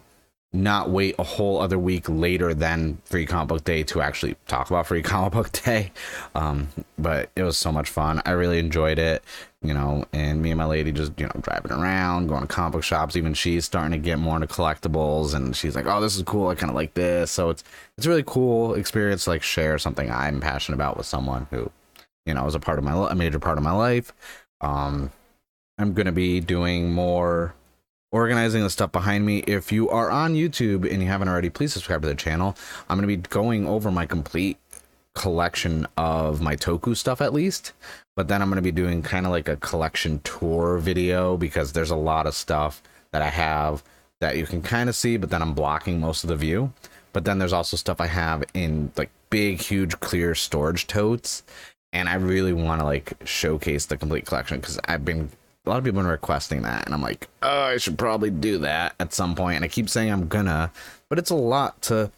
not 0.53 0.89
wait 0.89 1.13
a 1.19 1.23
whole 1.23 1.59
other 1.59 1.77
week 1.77 2.07
later 2.07 2.53
than 2.53 2.97
Free 3.03 3.25
Comic 3.25 3.49
Book 3.49 3.63
Day 3.65 3.83
to 3.83 4.01
actually 4.01 4.37
talk 4.47 4.69
about 4.69 4.87
Free 4.87 5.01
Comic 5.03 5.33
Book 5.33 5.51
Day. 5.51 5.91
Um, 6.33 6.69
but 6.97 7.29
it 7.35 7.43
was 7.43 7.57
so 7.57 7.71
much 7.71 7.89
fun. 7.89 8.21
I 8.25 8.31
really 8.31 8.57
enjoyed 8.57 8.99
it, 8.99 9.21
you 9.61 9.73
know. 9.73 10.05
And 10.13 10.41
me 10.41 10.51
and 10.51 10.57
my 10.57 10.65
lady 10.65 10.93
just, 10.93 11.11
you 11.19 11.25
know, 11.25 11.41
driving 11.41 11.73
around, 11.73 12.27
going 12.27 12.41
to 12.41 12.47
comic 12.47 12.71
book 12.71 12.83
shops. 12.83 13.17
Even 13.17 13.33
she's 13.33 13.65
starting 13.65 13.91
to 13.91 13.97
get 13.97 14.17
more 14.17 14.35
into 14.35 14.47
collectibles, 14.47 15.35
and 15.35 15.55
she's 15.55 15.75
like, 15.75 15.85
"Oh, 15.85 15.99
this 15.99 16.15
is 16.15 16.23
cool. 16.23 16.47
I 16.47 16.55
kind 16.55 16.69
of 16.69 16.75
like 16.75 16.93
this." 16.93 17.29
So 17.31 17.49
it's 17.49 17.63
it's 17.97 18.07
a 18.07 18.09
really 18.09 18.23
cool 18.25 18.73
experience 18.75 19.25
to 19.25 19.31
like 19.31 19.43
share 19.43 19.77
something 19.77 20.09
I'm 20.09 20.39
passionate 20.39 20.77
about 20.77 20.97
with 20.97 21.05
someone 21.05 21.47
who, 21.51 21.69
you 22.27 22.33
know, 22.33 22.45
is 22.45 22.55
a 22.55 22.59
part 22.59 22.77
of 22.77 22.83
my 22.83 23.09
a 23.09 23.15
major 23.15 23.39
part 23.39 23.57
of 23.57 23.63
my 23.63 23.71
life. 23.71 24.13
Um, 24.61 25.11
I'm 25.77 25.93
gonna 25.93 26.11
be 26.11 26.39
doing 26.39 26.91
more 26.91 27.53
organizing 28.11 28.63
the 28.63 28.69
stuff 28.69 28.91
behind 28.91 29.25
me. 29.25 29.39
If 29.39 29.71
you 29.71 29.89
are 29.89 30.09
on 30.09 30.33
YouTube 30.33 30.91
and 30.91 31.01
you 31.01 31.07
haven't 31.07 31.27
already, 31.27 31.49
please 31.49 31.73
subscribe 31.73 32.01
to 32.01 32.07
the 32.07 32.15
channel. 32.15 32.55
I'm 32.89 32.99
to 33.01 33.07
be 33.07 33.17
going 33.17 33.67
over 33.67 33.91
my 33.91 34.05
complete 34.05 34.57
collection 35.13 35.87
of 35.97 36.41
my 36.41 36.55
Toku 36.55 36.95
stuff 36.95 37.21
at 37.21 37.33
least. 37.33 37.73
But 38.15 38.27
then 38.27 38.41
I'm 38.41 38.49
going 38.49 38.57
to 38.57 38.61
be 38.61 38.71
doing 38.71 39.01
kind 39.01 39.25
of 39.25 39.31
like 39.31 39.49
a 39.49 39.57
collection 39.57 40.19
tour 40.23 40.77
video 40.77 41.37
because 41.37 41.73
there's 41.73 41.91
a 41.91 41.95
lot 41.95 42.27
of 42.27 42.33
stuff 42.33 42.81
that 43.11 43.21
I 43.21 43.29
have 43.29 43.83
that 44.21 44.37
you 44.37 44.45
can 44.45 44.61
kind 44.61 44.89
of 44.89 44.95
see, 44.95 45.17
but 45.17 45.29
then 45.29 45.41
I'm 45.41 45.53
blocking 45.53 45.99
most 45.99 46.23
of 46.23 46.29
the 46.29 46.35
view. 46.35 46.73
But 47.13 47.25
then 47.25 47.39
there's 47.39 47.53
also 47.53 47.77
stuff 47.77 47.99
I 47.99 48.07
have 48.07 48.43
in 48.53 48.91
like 48.95 49.09
big, 49.29 49.59
huge, 49.59 49.99
clear 49.99 50.35
storage 50.35 50.87
totes. 50.87 51.43
And 51.93 52.09
I 52.09 52.15
really 52.15 52.53
want 52.53 52.81
to 52.81 52.85
like 52.85 53.13
showcase 53.25 53.85
the 53.85 53.97
complete 53.97 54.25
collection 54.25 54.59
because 54.59 54.79
I've 54.85 55.05
been 55.05 55.29
a 55.65 55.69
lot 55.69 55.79
of 55.79 55.83
people 55.83 55.99
are 55.99 56.05
requesting 56.05 56.61
that 56.61 56.85
and 56.85 56.93
i'm 56.93 57.01
like 57.01 57.27
oh 57.43 57.63
i 57.63 57.75
should 57.75 57.97
probably 57.97 58.29
do 58.29 58.57
that 58.59 58.95
at 59.01 59.13
some 59.13 59.35
point. 59.35 59.57
And 59.57 59.65
i 59.65 59.67
keep 59.67 59.89
saying 59.89 60.11
i'm 60.11 60.29
gonna 60.29 60.71
but 61.09 61.19
it's 61.19 61.29
a 61.29 61.35
lot 61.35 61.81
to 61.83 62.09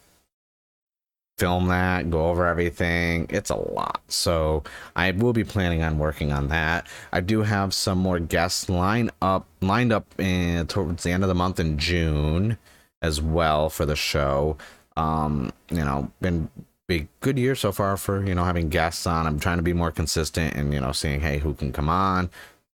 film 1.40 1.68
that 1.68 2.10
go 2.10 2.28
over 2.28 2.46
everything. 2.46 3.26
It's 3.30 3.48
a 3.48 3.56
lot. 3.56 4.02
So 4.08 4.62
i 4.94 5.10
will 5.10 5.32
be 5.32 5.42
planning 5.42 5.82
on 5.82 5.98
working 5.98 6.32
on 6.32 6.48
that. 6.48 6.86
I 7.12 7.22
do 7.22 7.40
have 7.40 7.72
some 7.72 7.96
more 7.96 8.20
guests 8.20 8.68
lined 8.68 9.10
up 9.22 9.46
lined 9.62 9.90
up 9.90 10.06
in 10.20 10.66
towards 10.66 11.02
the 11.02 11.10
end 11.10 11.24
of 11.24 11.28
the 11.28 11.34
month 11.34 11.58
in 11.58 11.78
june 11.78 12.58
as 13.00 13.22
well 13.22 13.70
for 13.70 13.86
the 13.86 13.96
show. 13.96 14.58
Um 14.98 15.50
you 15.70 15.82
know 15.84 16.10
been 16.20 16.50
big 16.90 17.08
good 17.20 17.38
year 17.38 17.54
so 17.54 17.70
far 17.70 17.96
for 17.96 18.26
you 18.26 18.34
know 18.34 18.44
having 18.44 18.68
guests 18.68 19.06
on 19.06 19.26
i'm 19.26 19.38
trying 19.38 19.58
to 19.58 19.62
be 19.62 19.72
more 19.72 19.92
consistent 19.92 20.54
and 20.54 20.74
you 20.74 20.80
know 20.80 20.92
seeing 20.92 21.20
hey 21.20 21.38
who 21.38 21.54
can 21.54 21.72
come 21.72 21.88
on 21.88 22.28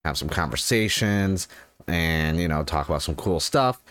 have 0.07 0.17
some 0.17 0.29
conversations, 0.29 1.49
and 1.87 2.41
you 2.41 2.49
know 2.49 2.65
talk 2.65 2.89
about 2.89 3.03
some 3.03 3.15
cool 3.17 3.41
stuff. 3.41 3.83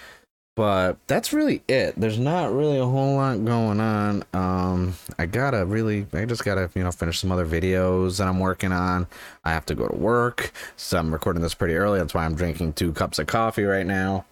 But 0.55 0.97
that's 1.07 1.33
really 1.33 1.61
it. 1.67 1.95
There's 1.97 2.17
not 2.17 2.53
really 2.53 2.79
a 2.79 2.85
whole 2.85 3.15
lot 3.15 3.43
going 3.43 3.81
on. 3.81 4.23
Um, 4.33 4.95
I 5.19 5.25
gotta 5.25 5.65
really, 5.65 6.07
I 6.13 6.23
just 6.23 6.45
gotta, 6.45 6.69
you 6.73 6.81
know, 6.81 6.93
finish 6.93 7.19
some 7.19 7.29
other 7.29 7.45
videos 7.45 8.19
that 8.19 8.27
I'm 8.29 8.39
working 8.39 8.71
on. 8.71 9.05
I 9.43 9.51
have 9.51 9.65
to 9.65 9.75
go 9.75 9.85
to 9.85 9.95
work, 9.95 10.53
so 10.77 10.97
I'm 10.97 11.11
recording 11.11 11.41
this 11.41 11.53
pretty 11.53 11.75
early. 11.75 11.99
That's 11.99 12.13
why 12.13 12.23
I'm 12.23 12.35
drinking 12.35 12.73
two 12.73 12.93
cups 12.93 13.19
of 13.19 13.27
coffee 13.27 13.65
right 13.65 13.85
now. 13.85 14.25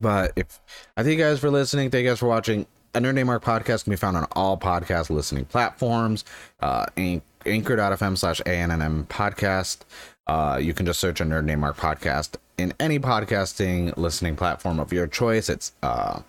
But 0.00 0.32
if 0.34 0.60
I 0.96 1.04
thank 1.04 1.18
you 1.18 1.24
guys 1.24 1.38
for 1.38 1.50
listening, 1.50 1.90
thank 1.90 2.02
you 2.02 2.10
guys 2.10 2.18
for 2.18 2.26
watching. 2.26 2.66
A 2.94 3.00
Nerd 3.00 3.14
Name 3.14 3.26
Mark 3.26 3.42
podcast 3.42 3.84
can 3.84 3.90
be 3.90 3.96
found 3.96 4.16
on 4.16 4.24
all 4.32 4.56
podcast 4.56 5.10
listening 5.10 5.46
platforms. 5.46 6.24
Uh, 6.60 6.86
anchor.fm 6.96 8.16
slash 8.16 8.40
ANNM 8.42 9.06
podcast. 9.08 9.78
Uh, 10.28 10.60
you 10.62 10.72
can 10.72 10.86
just 10.86 11.00
search 11.00 11.20
a 11.20 11.24
Nerd 11.24 11.44
Name 11.44 11.60
Mark 11.60 11.76
podcast 11.76 12.36
in 12.56 12.72
any 12.78 13.00
podcasting 13.00 13.96
listening 13.96 14.36
platform 14.36 14.78
of 14.78 14.92
your 14.92 15.08
choice. 15.08 15.48
It's 15.48 15.72
uh, 15.82 16.20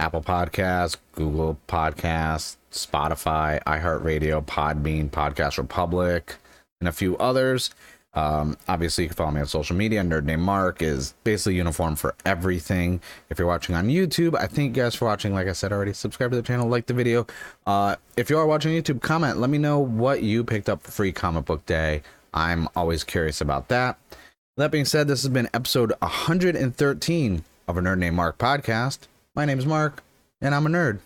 Apple 0.00 0.20
Podcasts, 0.22 0.96
Google 1.12 1.58
Podcasts, 1.68 2.56
Spotify, 2.72 3.62
iHeartRadio, 3.62 4.44
Podbean, 4.44 5.10
Podcast 5.10 5.58
Republic, 5.58 6.36
and 6.80 6.88
a 6.88 6.92
few 6.92 7.16
others. 7.18 7.70
Um, 8.12 8.56
obviously, 8.66 9.04
you 9.04 9.08
can 9.08 9.16
follow 9.16 9.30
me 9.30 9.40
on 9.40 9.46
social 9.46 9.76
media. 9.76 10.02
Nerd 10.02 10.24
Name 10.24 10.40
Mark 10.40 10.82
is 10.82 11.14
basically 11.22 11.54
uniform 11.54 11.94
for 11.96 12.14
everything. 12.24 13.00
If 13.28 13.38
you're 13.38 13.46
watching 13.46 13.74
on 13.74 13.86
YouTube, 13.86 14.36
I 14.36 14.46
thank 14.46 14.76
you 14.76 14.82
guys 14.82 14.94
for 14.94 15.04
watching. 15.04 15.32
Like 15.32 15.46
I 15.46 15.52
said 15.52 15.72
already, 15.72 15.92
subscribe 15.92 16.30
to 16.32 16.36
the 16.36 16.42
channel, 16.42 16.68
like 16.68 16.86
the 16.86 16.94
video. 16.94 17.26
Uh, 17.66 17.96
if 18.16 18.28
you 18.28 18.38
are 18.38 18.46
watching 18.46 18.72
YouTube, 18.72 19.00
comment. 19.00 19.38
Let 19.38 19.50
me 19.50 19.58
know 19.58 19.78
what 19.78 20.22
you 20.22 20.42
picked 20.42 20.68
up 20.68 20.82
for 20.82 20.90
free 20.90 21.12
comic 21.12 21.44
book 21.44 21.64
day. 21.66 22.02
I'm 22.34 22.68
always 22.74 23.04
curious 23.04 23.40
about 23.40 23.68
that. 23.68 23.98
That 24.56 24.70
being 24.70 24.84
said, 24.84 25.08
this 25.08 25.22
has 25.22 25.30
been 25.30 25.48
episode 25.54 25.92
113 26.00 27.44
of 27.66 27.76
a 27.76 27.80
Nerd 27.80 27.98
Named 27.98 28.16
Mark 28.16 28.38
podcast. 28.38 29.00
My 29.34 29.44
name 29.44 29.58
is 29.58 29.66
Mark, 29.66 30.02
and 30.40 30.54
I'm 30.54 30.66
a 30.66 30.68
nerd. 30.68 30.98